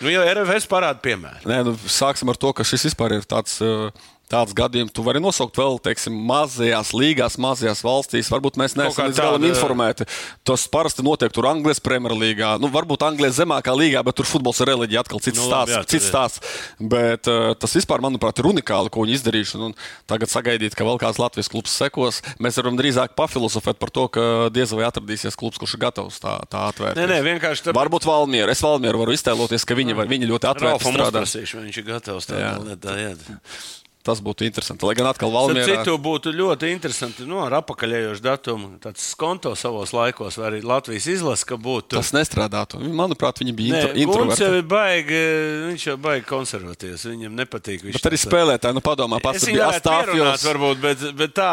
[0.00, 1.46] Nu, jau RFS parāda piemēru.
[1.46, 3.60] Nē, nu, sāksim ar to, ka šis vispār ir tāds.
[3.62, 3.90] uh,
[4.30, 4.92] tāds gadījums.
[4.94, 8.30] Tu vari nosaukt vēl, teiksim, mazajās līgās, mazajās valstīs.
[8.32, 10.06] Varbūt mēs neesam līdz galam informēti.
[10.46, 12.54] Tas parasti notiek tur Anglijas Premjerlīgā.
[12.62, 15.72] Nu, varbūt Anglijas zemākā līgā, bet tur futbols ir reliģija atkal cits Nu, nu, labi,
[15.74, 15.76] stāsts.
[15.76, 16.40] jā, cits stāsts.
[16.80, 19.60] Bet uh, tas vispār, manuprāt, ir unikāli, ko viņi izdarījuši.
[19.68, 19.76] Un
[20.10, 22.22] tagad sagaidīt, ka vēl kāds Latvijas klubs sekos.
[22.42, 26.38] Mēs varam drīzāk pafilozofēt par to, ka diez vai atradīsies klubs, kurš ir gatavs tā,
[26.50, 26.98] tā atvērt.
[26.98, 28.50] Nē, nē, vienkārši tāpēc- Varbūt Valmiera.
[28.50, 31.24] Es Valmieru varu iztēloties, ka viņi, var- viņi ļoti atvērti strādā.
[31.24, 32.98] viņš ir gatavs tādā lietā.
[34.04, 34.84] Tas būtu interesanti.
[34.84, 35.64] Lai gan atkal Valmiera.
[35.80, 41.06] citu, būtu ļoti interesanti nu, ar apakaļējošu datumu, tāds skonto savos laikos, vai arī Latvijas
[41.08, 41.96] izlase, ka būtu.
[41.96, 42.82] Tas nestrādātu.
[42.84, 44.60] Manuprāt, viņi bija Nē, intro, Gunts jau introverti.
[44.60, 45.22] ir baigi,
[45.70, 47.06] viņš jau baigi konservatīvs.
[47.14, 47.86] Viņam nepatīk.
[47.88, 50.44] viņš Bet arī spēlētāji, nu padomā, pats bija Astāfjos.
[50.52, 51.50] varbūt, bet, bet tā,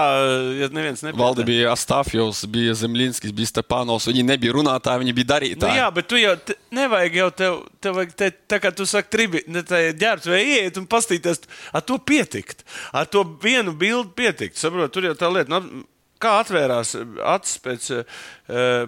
[0.60, 1.24] ja neviens nepieņem.
[1.24, 4.12] Valde bija Astāfjos, bija Zemļinskis, bija Stepanovs.
[4.12, 5.80] Viņi nebija runātāji, viņi bija Nu, darītāji.
[5.80, 6.36] jā, bet tu jau
[6.76, 10.80] nevajag jau tev, tev vajag te, tā kā tu saki, tribi, ne tā ģērbtuvē ieiet
[10.82, 11.44] un pastīties,
[11.76, 12.66] ar to pietikt.
[12.96, 14.60] Ar to vienu bildi pietikt.
[14.60, 15.52] Saprot, tur jau tā lieta.
[15.52, 15.84] Nu,
[16.22, 16.94] Kā atvērās
[17.34, 18.20] acis pēc, eh,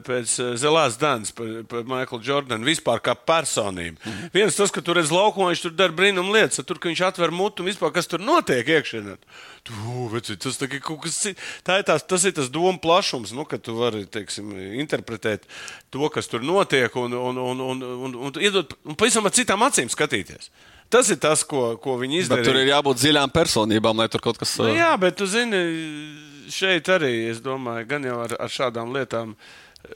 [0.06, 3.98] pēc eh, Zelās Dānas par, par Maiklu Jordanu vispār kā personību.
[3.98, 4.30] Mm -hmm.
[4.34, 7.32] Viens tas, ka tur redz laukumā, viņš tur dara brīnum lietas, tur, ka viņš atver
[7.32, 9.18] mutu un vispār kas tur notiek iekšienē.
[9.64, 11.28] Tas, tā, kas
[11.64, 15.48] tā ir tās, tas ir tas domu plašums, nu, ka tu vari teiksim, interpretēt
[15.90, 19.64] to, kas tur notiek un, un, un, un, un, un, iedot un pavisam ar citām
[19.64, 20.50] acīm skatīties.
[20.94, 22.46] Tas ir tas, ko, ko viņi Bet izdarīja.
[22.46, 24.52] tur ir jābūt dziļām personībām, lai tur kaut kas.
[24.62, 25.62] Nu, jā, bet tu zini,
[26.52, 29.36] šeit arī es domāju, gan jau ar, ar šādām lietām.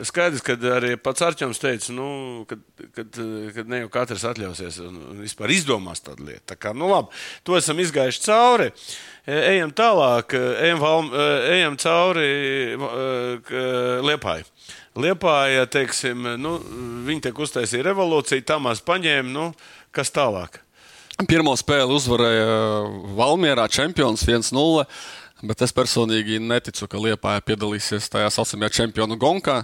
[0.03, 2.59] Skaidrs, ka arī pats Arčuns teica, nu, kad,
[2.91, 3.19] kad,
[3.55, 6.43] kad ne jau katrs atļausies un, vispār izdomās tādu lietu.
[6.51, 7.15] Tā kā, nu, labi,
[7.47, 8.67] to esam izgājuši cauri.
[9.23, 12.27] E, Ejam tālāk, ejam, valm, e, ejam cauri
[14.03, 14.43] Liepāji.
[14.99, 16.57] Liepāja, teiksim, nu,
[17.07, 19.51] viņi tiek uztaisīja revolūciju, Tamās paņēma, nu,
[19.95, 20.59] kas tālāk.
[21.25, 22.49] Pirmo spēli uzvarēja
[23.17, 24.83] Valmjerā čempions 1-0.
[25.45, 29.59] Bet es personīgi neticu, ka Liepāja piedalīsies tajā saucamajā čempionu gonkā.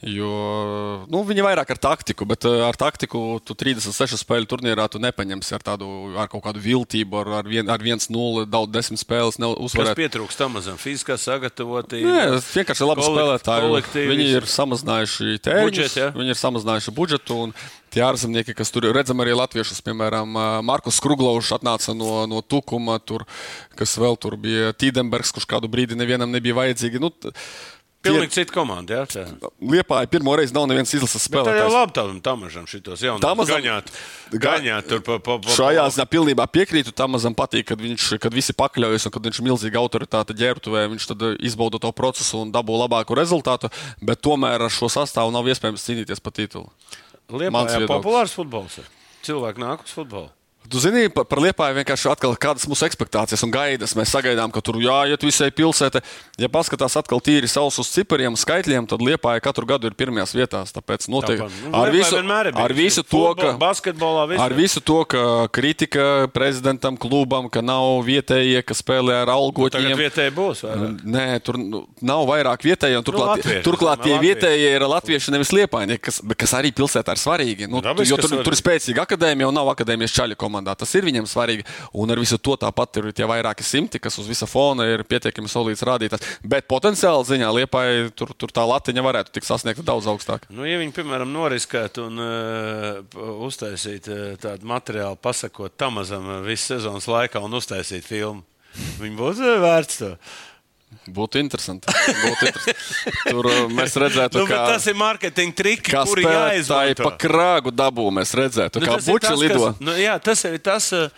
[0.00, 5.00] Jo nu, viņi vairāk ar taktiku, bet eh, ar taktiku tu 36 spēļu turnīrā tu
[5.02, 9.36] nepaņemsi ar, tādu, ar kaut kādu viltību, ar, ar, vien, ar 1-0, daudz desmit spēles
[9.36, 9.98] Kas neuzvarēt.
[10.00, 12.14] pietrūkst tam mazam fiziskā sagatavotība?
[12.16, 13.84] Nē, vienkārši labi spēlētāji.
[14.08, 16.08] Viņi ir samazinājuši tēriņus, ja?
[16.16, 17.36] viņi ir samazinājuši budžetu.
[17.44, 17.54] un
[17.90, 23.24] Tie ārzemnieki, kas tur redzam arī latviešus, piemēram, Markus Kruglovs atnāca no, no Tukuma, tur,
[23.74, 27.02] kas vēl tur bija Tīdenbergs, kurš kādu brīdi nevienam nebija vajadzīgi.
[27.02, 27.34] Nu, t-
[28.00, 28.96] Pilnīgi cita komanda.
[28.96, 29.50] Jā, tā.
[29.60, 33.20] Liepāja pirmo reizi nav nevienas izlases Bet tā jau labi tam tamažam šitos jaunus.
[33.20, 33.90] Tamazam- gaņāt,
[34.32, 36.94] gaņāt tur pa, pa, pa, Šajā ziņā pilnībā piekrītu.
[36.96, 40.86] Tam mazam patīk, kad, viņš, kad visi pakļaujas un kad viņš ir milzīga autoritāte ģērbtuvē.
[40.96, 43.68] Viņš tad izbauda to procesu un dabū labāku rezultātu.
[44.00, 46.72] Bet tomēr ar šo sastāvu nav iespējams cīnīties par titulu.
[47.28, 48.00] Liepājā viedoklis.
[48.00, 48.78] populārs futbols.
[48.80, 48.88] ir.
[49.28, 50.30] Cilvēki nāk uz futbolu.
[50.70, 53.96] Tu zini, par, par Liepāju vienkārši atkal kādas mūsu expectācijas un gaidas.
[53.98, 56.02] Mēs sagaidām, ka tur jāiet visai pilsētai.
[56.38, 60.70] Ja paskatās atkal tīri savus uz cipariem, skaitļiem, tad Liepāja katru gadu ir pirmajās vietās.
[60.76, 63.56] Tāpēc noteikti nu, ar visu, ar visu to, ka.
[64.38, 69.96] Ar visu to, ka kritika prezidentam, klubam, ka nav vietējie, ka spēlē ar algotņiem.
[69.98, 70.62] vietēji būs.
[70.68, 70.92] vai ne?
[71.16, 73.00] Nē, tur nu, nav vairāk vietēji.
[73.00, 77.24] un Turklāt, latvieši, turklāt tie vietējie ir latvieši, nevis liepaiņi, kas, kas arī pilsētā ir
[77.26, 77.70] svarīgi.
[77.70, 80.76] Nu, Dabiski, jo ka tur, tur ir spēcīga akadēmija un nav akadēmijas čaļu komandā.
[80.78, 81.64] Tas ir viņiem svarīgi.
[81.92, 85.48] Un ar visu to tāpat ir tie vairāki simti, kas uz visa fona ir pietiekami
[85.48, 86.40] solīts rādītājs.
[86.44, 90.46] Bet potenciāli ziņā liepai tur, tur tā latiņa varētu tikt sasniegta daudz augstāk.
[90.50, 93.00] Nu, ja viņi, piemēram, noriskētu un uh,
[93.46, 98.44] uztaisītu uh, tādu materiālu, pasakot tam mazam uh, visu sezonas laikā un uztaisītu filmu,
[99.02, 100.14] viņi būtu uh, vērts to.
[101.08, 101.88] Būtu interesanti.
[101.88, 102.74] Būtu interesanti.
[103.30, 107.06] Tur uh, mēs redzētu, Nu, kā, bet tas ir mārketinga triki, kā kuri jāizmanto.
[107.08, 108.04] pa krāgu dabū.
[108.20, 109.62] Mēs redzētu, kā tas ir buči lido.
[109.72, 110.92] Kas, nu, jā, tas ir tas.
[110.92, 111.08] uh,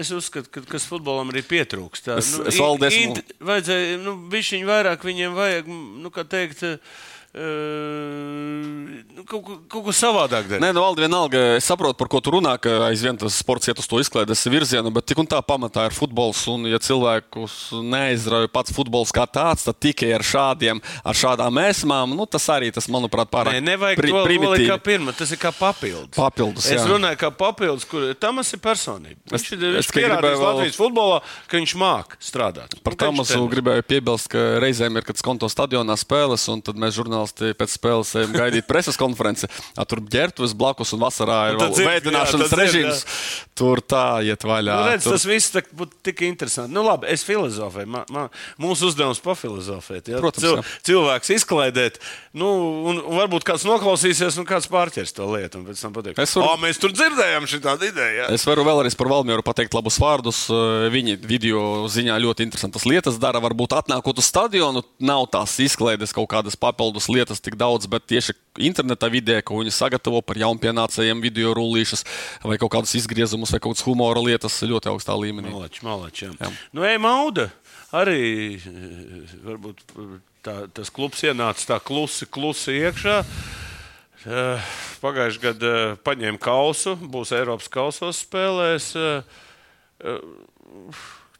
[0.00, 2.06] Es uzskatu, ka kas futbolam arī pietrūkst.
[2.06, 5.66] Tā, Es- es valdi esmu- int- Vajadzēja, nu, bišķiņ vairāk viņiem vajag,
[6.00, 6.78] nu, kā teikt, uh, nu,
[9.26, 10.62] kaut, ko- kaut ko savādāk darīt.
[10.62, 13.78] Nē, nu, Valdi, vienalga, es saprotu, par ko tu runā, ka aizvien tas sports iet
[13.80, 16.44] uz to izklaides virzienu, bet tik un tā pamatā ir futbols.
[16.52, 22.14] Un, ja cilvēkus neizrauja pats futbols kā tāds, tad tikai ar, šādiem, ar šādām mēsmām,
[22.14, 24.68] nu, tas arī, tas, manuprāt, pārāk Nē, nevajag pri- to primitīvi.
[24.70, 25.16] kā pirmā.
[25.16, 26.14] Tas ir kā papildus.
[26.14, 26.86] Papildus, Es jā.
[26.86, 29.18] runāju kā papildus, kur Tamas ir personība.
[29.30, 32.82] Viņš Es- ir es viņš tikai pierādījis vēl- Latvijas futbolā, ka viņš māk strādāt.
[32.84, 37.23] Par Tamasu gribēju piebilst, ka reizēm ir, kad skonto stadionā spēles, un tad mēs žurnālisti
[37.24, 39.48] žurnālisti pēc spēles ejam gaidīt preses konferenci.
[39.76, 43.04] A, tur ģērbtuves blakus un vasarā ir tad vēl jā, dzird, režīms.
[43.54, 44.74] Tur tā iet vaļā.
[44.74, 45.14] Nu, redz, tur...
[45.14, 46.74] tas viss tak- būtu tik interesanti.
[46.74, 47.86] Nu, labi, es filozofēju.
[47.86, 50.10] Man, man, mūsu uzdevums pafilozofēt.
[50.10, 50.18] Ja?
[50.22, 50.64] Protams, Cil, jā.
[50.88, 52.00] cilvēks izklaidēt,
[52.34, 52.48] nu,
[52.90, 55.60] un, varbūt kāds noklausīsies, un kāds pārķers to lietu.
[55.62, 58.24] Un pēc tam pateiks, varu- o, mēs tur dzirdējām šī tāda ideja.
[58.24, 58.26] Ja?
[58.34, 60.44] Es varu vēlreiz par Valmieru pateikt labus vārdus.
[60.94, 63.38] Viņi video ziņā ļoti interesantas lietas dara.
[63.44, 67.13] Varbūt atnākot uz stadionu, nav tās izklaides, kaut kādas papildus lietas
[67.44, 72.04] tik daudz, bet tieši internetā vidē, ko viņi sagatavo par jaunpienācējiem, video rullīšas
[72.42, 75.52] vai kaut kādus izgriezumus vai kaut kādas humora lietas ļoti augstā līmenī.
[75.54, 76.32] Malači, malači, jā.
[76.40, 76.52] Jā.
[76.74, 77.48] Nu, ej, Mauda.
[77.94, 78.58] Arī
[79.44, 79.82] varbūt
[80.42, 83.20] tā, tas klubs ienāca tā klusi, klusi iekšā.
[85.04, 88.94] Pagājušajā gadā paņēma kausu, būs Eiropas kausos spēlēs.
[88.96, 89.22] eh,
[90.00, 90.18] eh,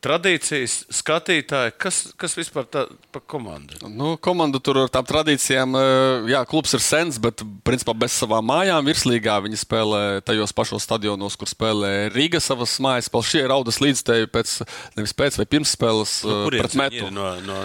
[0.04, 2.82] Tradīcijas, skatītāji, kas, kas vispār tā
[3.14, 3.78] par komandu?
[3.88, 8.44] Nu, komanda tur ar tām tradīcijām, eh, jā, klubs ir sens, bet principā bez savām
[8.50, 13.08] mājām virslīgā viņi spēlē tajos pašos stadionos, kur spēlē Rīga savas mājas.
[13.08, 14.54] Spēlē šie raudas līdzstēji pēc,
[14.98, 17.00] nevis pēc vai pirms spēles Nu, eh, pret metu.
[17.00, 17.10] ir?
[17.10, 17.64] No, no,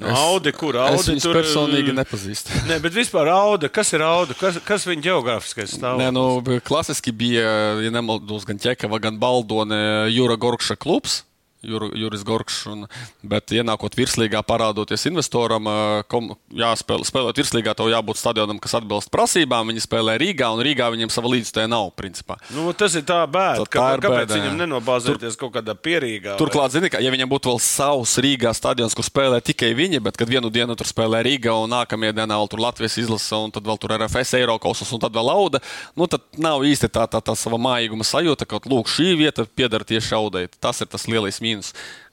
[0.00, 2.56] no Audi, kur Audi Es viņus tur personīgi nepazīstu.
[2.72, 4.32] Nē, bet vispār Auda, kas ir Auda?
[4.38, 6.04] Kas, kas viņa geogrāfiskais stāvoklis?
[6.06, 7.54] Nē, nu, klasiski bija,
[7.84, 11.26] ja nemaldos, gan Čekava, gan Baldone, Jūra Gorkša klubs.
[11.64, 12.82] Jur- Juris Gorkšs, un,
[13.26, 15.64] bet ienākot virslīgā, parādoties investoram,
[16.06, 19.72] kom, jāspēlē, spēlēt virslīgā, tev jābūt stadionam, kas atbilst prasībām.
[19.72, 22.36] Viņi spēlē Rīgā, un Rīgā viņiem sava līdzstēja nav, principā.
[22.54, 23.64] Nu, tas ir tā bēda.
[23.64, 26.36] Tā- tā ir kāpēc bēda, viņam nenobāzēties kaut kādā pierīgā?
[26.38, 30.16] Turklāt, zini, ka, ja viņam būtu vēl savs Rīgā stadions, kur spēlē tikai viņi, bet
[30.20, 33.64] kad vienu dienu tur spēlē Rīgā un nākamajā dienā vēl tur Latvijas izlase, un tad
[33.64, 35.58] vēl tur RFS Eiropas un tad vēl Lauda,
[35.96, 39.82] nu tad nav īsti tā, tā, tā sava mājīguma sajūta, ka, lūk, šī vieta pieder
[39.82, 40.46] tieši Audai.
[40.60, 41.45] Tas ir tas lielais mīnus.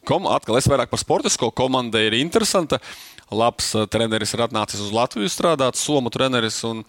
[0.07, 2.81] Kom, atkal es vairāk par sportisko komanda ir interesanta.
[3.33, 6.59] Labs eh, treneris ir atnācis uz Latviju strādāt, Somu treneris.
[6.67, 6.83] Un,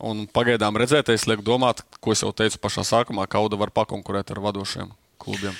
[0.00, 4.32] un pagaidām redzētais liek domāt, ko es jau teicu pašā sākumā, ka Auda var pakonkurēt
[4.34, 4.90] ar vadošiem
[5.22, 5.56] klubiem.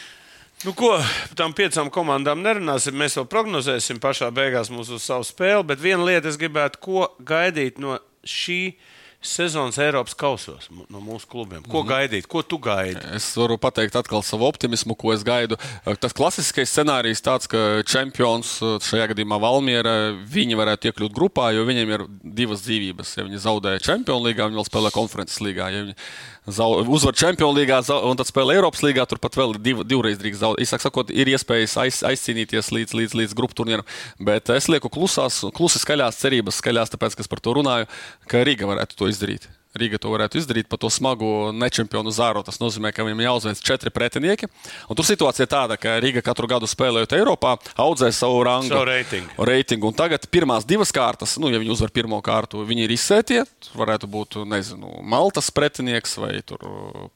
[0.64, 2.97] Nu, ko par tām piecām komandām nerunāsim?
[2.97, 5.66] Mēs vēl prognozēsim pašā beigās mūsu savu spēli.
[5.68, 8.78] Bet viena lieta, es gribētu, ko gaidīt no šī
[9.24, 11.62] sezonas Eiropas kausos no mūsu klubiem.
[11.64, 11.88] Ko Mhm.
[11.90, 12.26] gaidīt?
[12.28, 13.00] Ko tu gaidi?
[13.14, 15.56] Es varu pateikt atkal savu optimismu, ko es gaidu.
[15.98, 21.90] Tas klasiskais scenārijs tāds, ka čempions šajā gadījumā Valmiera, viņi varētu iekļūt grupā, jo viņiem
[21.94, 23.16] ir divas dzīvības.
[23.16, 25.72] Ja viņi zaudēja Champions līgā, viņi vēl spēlē konferences līgā.
[25.72, 25.96] Ja viņi
[26.92, 30.60] uzvar Champions līgā un tad spēlē Eiropas līgā, tur pat vēl div, divreiz drīkst zaudēt.
[30.60, 33.84] Īsāk sakot, ir iespējas aiz, aizcīnīties līdz, līdz, līdz grupu turnīram.
[34.20, 37.88] Bet es lieku klusās, klusi skaļās cerības, skaļās, tāpēc, ka es par to runāju,
[38.28, 39.13] ka Rīga varētu to izdarīt.
[39.74, 42.44] Rīga to varētu izdarīt par to smagu nečempionu zāru.
[42.46, 44.46] Tas nozīmē, ka viņam jāuzveic četri pretinieki.
[44.86, 48.70] Un tur situācija ir tāda, ka Rīga katru gadu spēlējot Eiropā, audzē savu rangu.
[48.70, 49.48] Savu reitingu.
[49.50, 49.90] reitingu.
[49.90, 53.42] Un tagad pirmās divas kārtas, nu, ja viņi uzvar pirmo kārtu, viņi ir izsētie.
[53.66, 56.36] Tur varētu būt, nezinu, Maltas pretinieks vai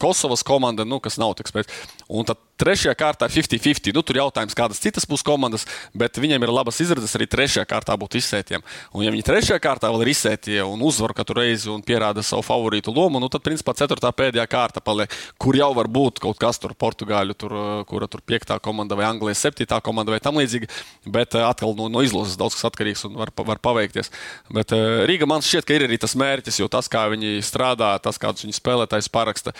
[0.03, 1.91] Kosovas komanda, nu, kas nav tik spēcīga.
[2.11, 3.93] Un tad trešajā kārtā 50-50.
[3.97, 7.97] Nu, tur jautājums, kādas citas būs komandas, bet viņiem ir labas izredzes arī trešajā kārtā
[7.99, 8.65] būt izsētiem.
[8.93, 12.45] Un, ja viņi trešajā kārtā vēl ir izsētie un uzvar katru reizi un pierāda savu
[12.47, 16.61] favorītu lomu, nu, tad, principā, ceturtā pēdējā kārta paliek, kur jau var būt kaut kas
[16.63, 20.71] tur, Portugāļu, tur, uh, kura tur piektā komanda vai Anglijas septītā komanda vai tam līdzīgi.
[21.07, 24.13] Bet uh, atkal no, no izlases daudz kas atkarīgs un var, var paveikties.
[24.55, 27.95] Bet uh, Rīga man šķiet, ka ir arī tas mērķis, jo tas, kā viņi strādā,
[28.03, 29.55] tas, kādus viņi spēlētājs paraksta.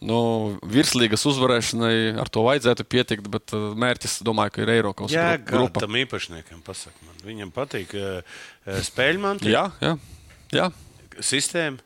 [0.00, 0.18] Nu,
[0.64, 5.12] virslīgas uzvarēšanai ar to vajadzētu pietikt, bet uh, mērķis, domāju, ka ir Eiropas
[5.44, 5.82] grupa.
[5.84, 7.18] tam īpašniekam pasaka man.
[7.26, 8.40] Viņam patīk uh,
[8.86, 9.50] spēļu mantu.
[9.52, 9.92] Jā, jā,
[10.56, 10.70] jā.
[11.20, 11.84] sistēma.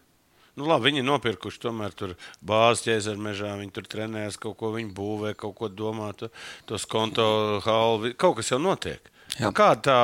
[0.54, 3.56] Nu, labi, viņi ir nopirkuši tomēr tur bāzes ķēzara mežā.
[3.58, 6.30] Viņi tur trenējas, kaut ko viņi būvē, kaut ko domā, to,
[6.70, 7.26] tos konto
[7.66, 8.14] halvi.
[8.14, 9.10] Kaut kas jau notiek.
[9.40, 9.98] Nu, Kāda tā,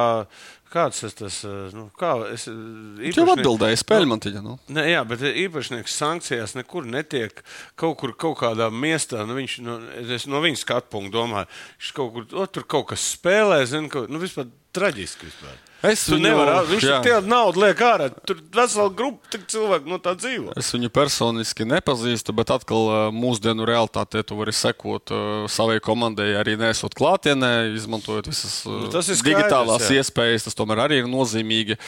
[0.73, 1.39] kāds tas, tas
[1.77, 4.43] nu, kā es Viņš jau atbildēja, spēļ man tikai.
[4.45, 4.57] Nu.
[4.73, 7.43] Ne, jā, bet īpašnieks sankcijās nekur netiek.
[7.81, 11.51] Kaut kur, kaut kādā miestā, nu, viņš no, es no viņa skatu punkta domāju,
[11.81, 15.31] viņš kaut kur o, tur kaut kas spēlē, zinu, kaut, nu, vispār traģiski.
[15.31, 15.59] Vispār.
[15.81, 16.97] Es viņu- nevari, viņš jā.
[17.01, 18.11] tur naudu liek ārā.
[18.29, 20.53] Tur vesela grupa cilvēku no tā dzīvo.
[20.61, 25.09] Es viņu personiski nepazīstu, bet atkal mūsdienu realitātē tu vari sekot
[25.49, 30.03] savai komandai, arī nesot klātienē, izmantojot visas Nu, digitālās jā.
[30.03, 30.45] iespējas.
[30.45, 31.81] Tas tomēr arī ir nozīmīgi.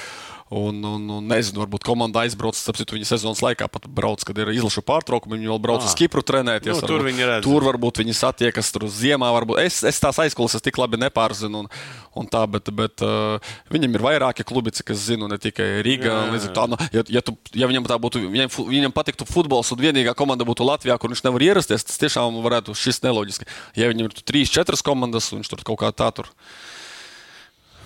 [0.52, 4.50] Un, un, un nezinu, varbūt komanda aizbrauc, tāpēc viņa sezonas laikā pat brauc, kad ir
[4.52, 5.38] izlaša pārtraukumi.
[5.38, 5.96] Viņi vēl brauc uz Ah.
[5.96, 6.76] Kipru trenēties.
[6.76, 7.44] Nu, tur varbūt- viņi redz.
[7.46, 9.30] Tur varbūt viņi satiekas tur ziemā.
[9.32, 9.62] Varbūt.
[9.64, 11.62] Es, es tās aizklases tik labi nepārzinu.
[11.64, 11.70] Un,
[12.20, 13.40] un tā, bet, bet uh,
[13.72, 16.12] viņam ir vairāki klubi, cik es zinu, ne tikai Rīga.
[16.12, 19.72] Jā, jā, Tā, nu, ja, ja, tu, ja viņam tā būtu, viņam, viņam patiktu futbols
[19.72, 23.48] un vienīgā komanda būtu Latvijā, kur viņš nevar ierasties, tas tiešām varētu šis neloģiski.
[23.80, 26.28] Ja viņam ir trīs, četras komandas, un viņš tur kaut kā tā tur.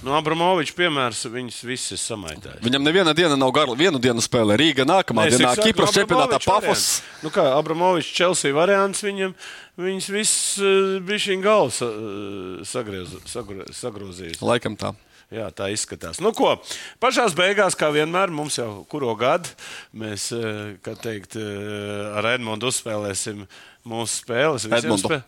[0.06, 2.60] Nu, Abramovičs piemērs, viņas visas samaitājis.
[2.62, 3.74] Viņam neviena diena nav gara.
[3.74, 6.84] Vienu dienu spēlē Rīga, nākamā Nē, dienā Kipras čempionātā Pafos.
[7.24, 9.34] Nu, kā Abramovičs, Chelsea variants, viņam
[9.82, 11.90] viņas viss uh, bija šī galva
[12.70, 13.02] sagro,
[13.74, 14.38] sagrozījis.
[14.46, 14.94] Laikam tā.
[15.34, 16.20] Jā, tā izskatās.
[16.22, 16.52] Nu, ko,
[17.02, 19.50] pašā beigās, kā vienmēr, mums jau kuru gadu
[19.90, 23.42] mēs, eh, teikt, eh, ar Edmundu uzspēlēsim
[23.82, 24.70] mūsu spēles.
[24.70, 25.10] Edmundu.
[25.10, 25.22] Spē...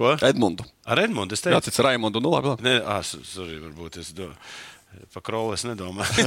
[0.00, 0.14] Ko?
[0.24, 0.64] Edmundu.
[0.88, 2.22] Ar Edmundu es Jā, teicu, tas ir Raimondu.
[2.24, 2.64] Nu, labi, labi.
[2.64, 4.32] Nē, ah, sorry, varbūt es do...
[5.14, 6.24] Par krolu es nedomāju.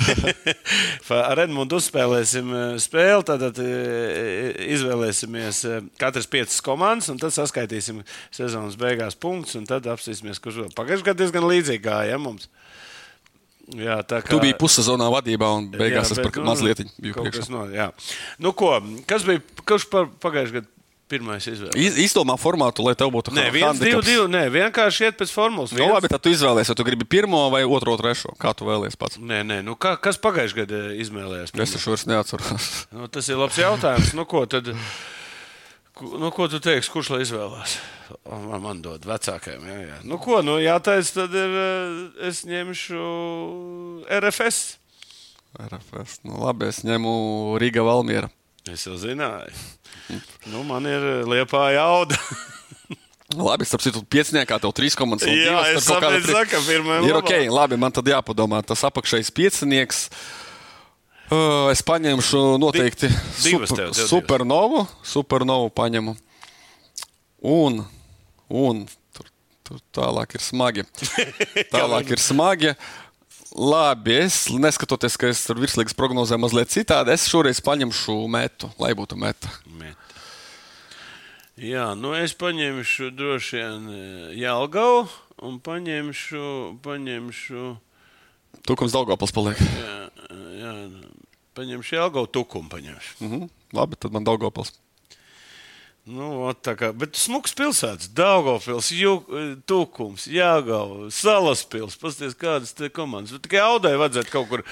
[1.18, 3.26] Ar Edmundu uzspēlēsim spēli.
[3.28, 3.58] Tad
[4.72, 5.60] izvēlēsimies
[6.00, 8.00] katrs piecas komandas, un tad saskaitīsim
[8.32, 9.58] sezonas beigās punktus.
[9.60, 10.72] un Tad apstāsimies, kurš vēl.
[10.78, 12.48] Pagājušajā gadā diezgan līdzīgi gāja ja, mums.
[13.74, 17.44] Jā, tā kā Tu biji pussezonā vadībā un beigās es bet, par mazliet biju priekšā.
[17.44, 17.90] kas No, jā.
[18.44, 18.78] nu, ko,
[19.10, 19.44] kas bija?
[19.64, 20.72] Kurš pagājušajā gadā
[21.12, 21.76] pirmais izvēlējās?
[21.78, 24.06] Iz- Izdomā formātu, lai tev būtu Nē, viens, divi, handicaps.
[24.08, 24.28] divi.
[24.34, 25.72] Nē, vienkārši iet pēc formulas.
[25.72, 28.34] Nu, Viens- labi, tad tu izvēlēsies, vai tu gribi pirmo vai otro, trešo.
[28.40, 29.18] Kā tu vēlēsies pats?
[29.18, 31.54] Nē, nē, nu, kā, kas pagājušajā gadā izvēlējās?
[31.60, 32.70] Es taču vairs neatceros.
[32.92, 34.14] Nu, tas ir labs jautājums.
[34.14, 34.68] Nu, ko, tad,
[36.02, 37.78] nu, ko tu teiksi, kurš lai izvēlās?
[38.30, 39.64] Man, man dod vecākajiem.
[39.70, 39.98] Jā, jā.
[40.06, 44.78] Nu, ko, nu, jātaisa, tad ir, eh, es ņemšu RFS.
[45.60, 46.20] RFS.
[46.26, 47.14] Nu, labi, es ņemu
[47.62, 48.30] Rīga Valmiera.
[48.72, 49.52] Es jau zināju.
[50.48, 52.16] Nu, man ir liepa jauda.
[53.34, 55.28] Nu, Labi, starp citu, pieciniekā tev trīs komandas.
[55.28, 58.62] Jā, divas, es saprotu, tri- saka, pirmajam Ir ok, labi, man tad jāpadomā.
[58.68, 60.04] Tas apakšējais piecinieks.
[61.34, 63.16] Uh, es paņemšu noteikti Di-
[63.50, 64.84] divas super, tev, tev supernovu.
[65.08, 66.14] Supernovu paņemu.
[67.44, 67.82] Un,
[68.54, 68.84] un
[69.16, 69.28] tur,
[69.68, 70.86] tur tālāk ir smagi.
[71.74, 72.76] Tālāk ir smagi.
[73.54, 78.94] Labi, es neskatoties, ka es tur virslīgas prognozēju mazliet citādi, es šoreiz paņemšu metu, lai
[78.98, 79.52] būtu meta.
[79.78, 79.98] Met.
[81.62, 83.90] Jā, nu es paņemšu droši vien
[84.42, 85.04] Jālgavu
[85.46, 86.46] un paņemšu,
[86.82, 87.66] paņemšu,
[88.64, 89.60] Tukums Daugavpils paliek.
[89.60, 89.98] jā,
[90.62, 90.74] jā,
[91.58, 92.70] paņemšu Jālgavu tukumu.
[92.72, 93.16] Paņemšu.
[93.22, 93.50] Mhm.
[93.74, 94.74] Labi, tad man Daugavpils.
[96.06, 103.32] Nu, tā kā, bet smuks pilsētas, Daugavpils, Jū- Tukums, Jāgava, Salaspils, pasties kādas te komandas.
[103.38, 104.66] Bet Tikai Audai vajadzētu kaut kur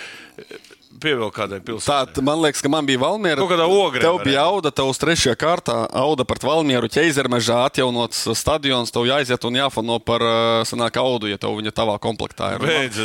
[1.02, 2.14] pievilkt kādai Tā, pilsētai.
[2.18, 3.40] t- man liekas, ka man bija Valmiera.
[3.40, 8.28] Kaut kādā ogrē Tev bija auda, tev uz trešajā kārtā auda par Valmieru ķeizermežā atjaunots
[8.36, 8.92] stadions.
[8.92, 12.60] Tev jāiziet un jāfano par uh, senāku audu, ja tev viņa tavā komplektā ir.
[12.68, 13.00] Beidz,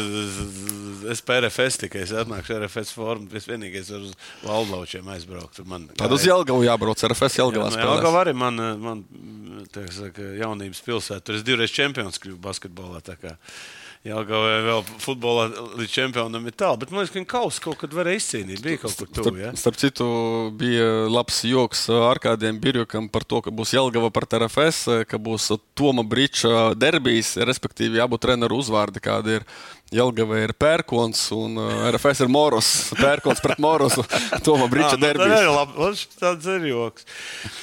[0.97, 3.29] es- es pēc RFS tikai es atnākšu RFS formu.
[3.37, 5.65] Es vienīgais varu uz Valdlaučiem aizbraukt.
[5.67, 7.97] Man, Tad uz Jelgavu jābrauc, RFS Jelgavā Jā, spēlē.
[8.01, 9.05] Jelgava arī man, man
[9.91, 11.23] saka, jaunības pilsēta.
[11.23, 13.03] Tur es divreiz čempions kļuvu basketbolā.
[13.17, 13.37] kā
[14.07, 15.45] Jelgavā vēl futbolā
[15.81, 16.79] līdz čempionam ir tālu.
[16.79, 18.63] Bet man liekas, ka viņa kausa kaut kad varēja izcīnīt.
[18.63, 19.41] Bija kaut kur tuvu.
[19.43, 19.51] Ja?
[19.59, 20.07] Starp citu,
[20.57, 25.49] bija labs joks ar kādiem birjukam par to, ka būs Jelgava par TRFS, ka būs
[25.75, 29.49] Toma Brīča derbijas, respektīvi, jābūt treneru uzvārdi, kādi ir.
[29.95, 32.69] Jelgava ir pērkons un uh, RFS ir Moros.
[32.99, 34.03] Pērkons pret Morosu.
[34.47, 35.91] Toma Brīča Ā, nu, tā ir labi.
[36.19, 37.07] Tāds ir joks.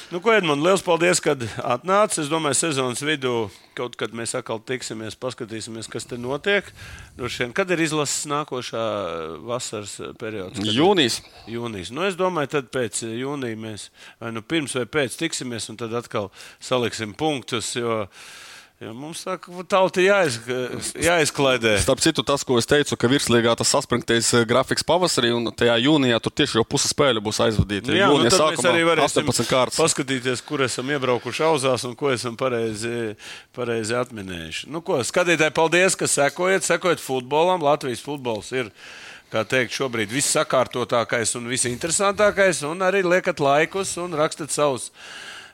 [0.08, 2.22] Nu, ko, Edmund, liels paldies, kad atnācis.
[2.24, 6.70] Es domāju, sezonas vidū kaut kad mēs atkal tiksimies, paskatīsimies, kas te notiek.
[7.18, 8.84] Droši vien, kad ir izlases nākošā
[9.44, 10.62] vasaras periods?
[10.62, 10.72] Kad?
[10.78, 11.20] Jūnijas.
[11.50, 11.92] Jūnijas.
[11.92, 13.90] Nu, es domāju, tad pēc jūnija mēs
[14.22, 17.74] vai nu pirms vai pēc tiksimies, un tad atkal saliksim punktus.
[17.76, 18.06] Jo,
[18.84, 20.36] jo mums tā kā tauta jāiz,
[21.00, 21.74] jāizklaidē.
[21.82, 25.76] Starp citu, tas, ko es teicu, ka virslīgā tas saspringtais eh, grafiks pavasarī, un tajā
[25.84, 27.94] jūnijā tur tieši jau pusi spēļu būs aizvadīta.
[27.96, 29.80] Jā, nu, mēs arī varēsim 18 kārtas.
[29.80, 33.14] paskatīties, kur esam iebraukuši auzās un ko esam pareizi,
[33.56, 34.68] pareizi atminējuši.
[34.74, 37.64] Nu, ko, skatītāji, paldies, ka sekojat, sekojat futbolam.
[37.64, 38.72] Latvijas futbols ir.
[39.32, 44.92] Kā teikt, šobrīd viss sakārtotākais un visinteresantākais, un arī liekat laikus un rakstat savus,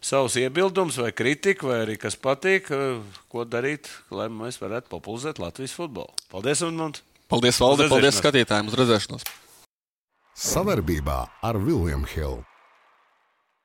[0.01, 5.39] savus iebildumus vai kritiku, vai arī kas patīk, eh, ko darīt, lai mēs varētu popularizēt
[5.39, 6.13] Latvijas futbolu.
[6.33, 7.03] Paldies, Edmunds!
[7.31, 9.27] Paldies, Valde, paldies skatītājiem, uz redzēšanos!
[10.35, 12.50] Savarbībā ar Vilnius Hilu.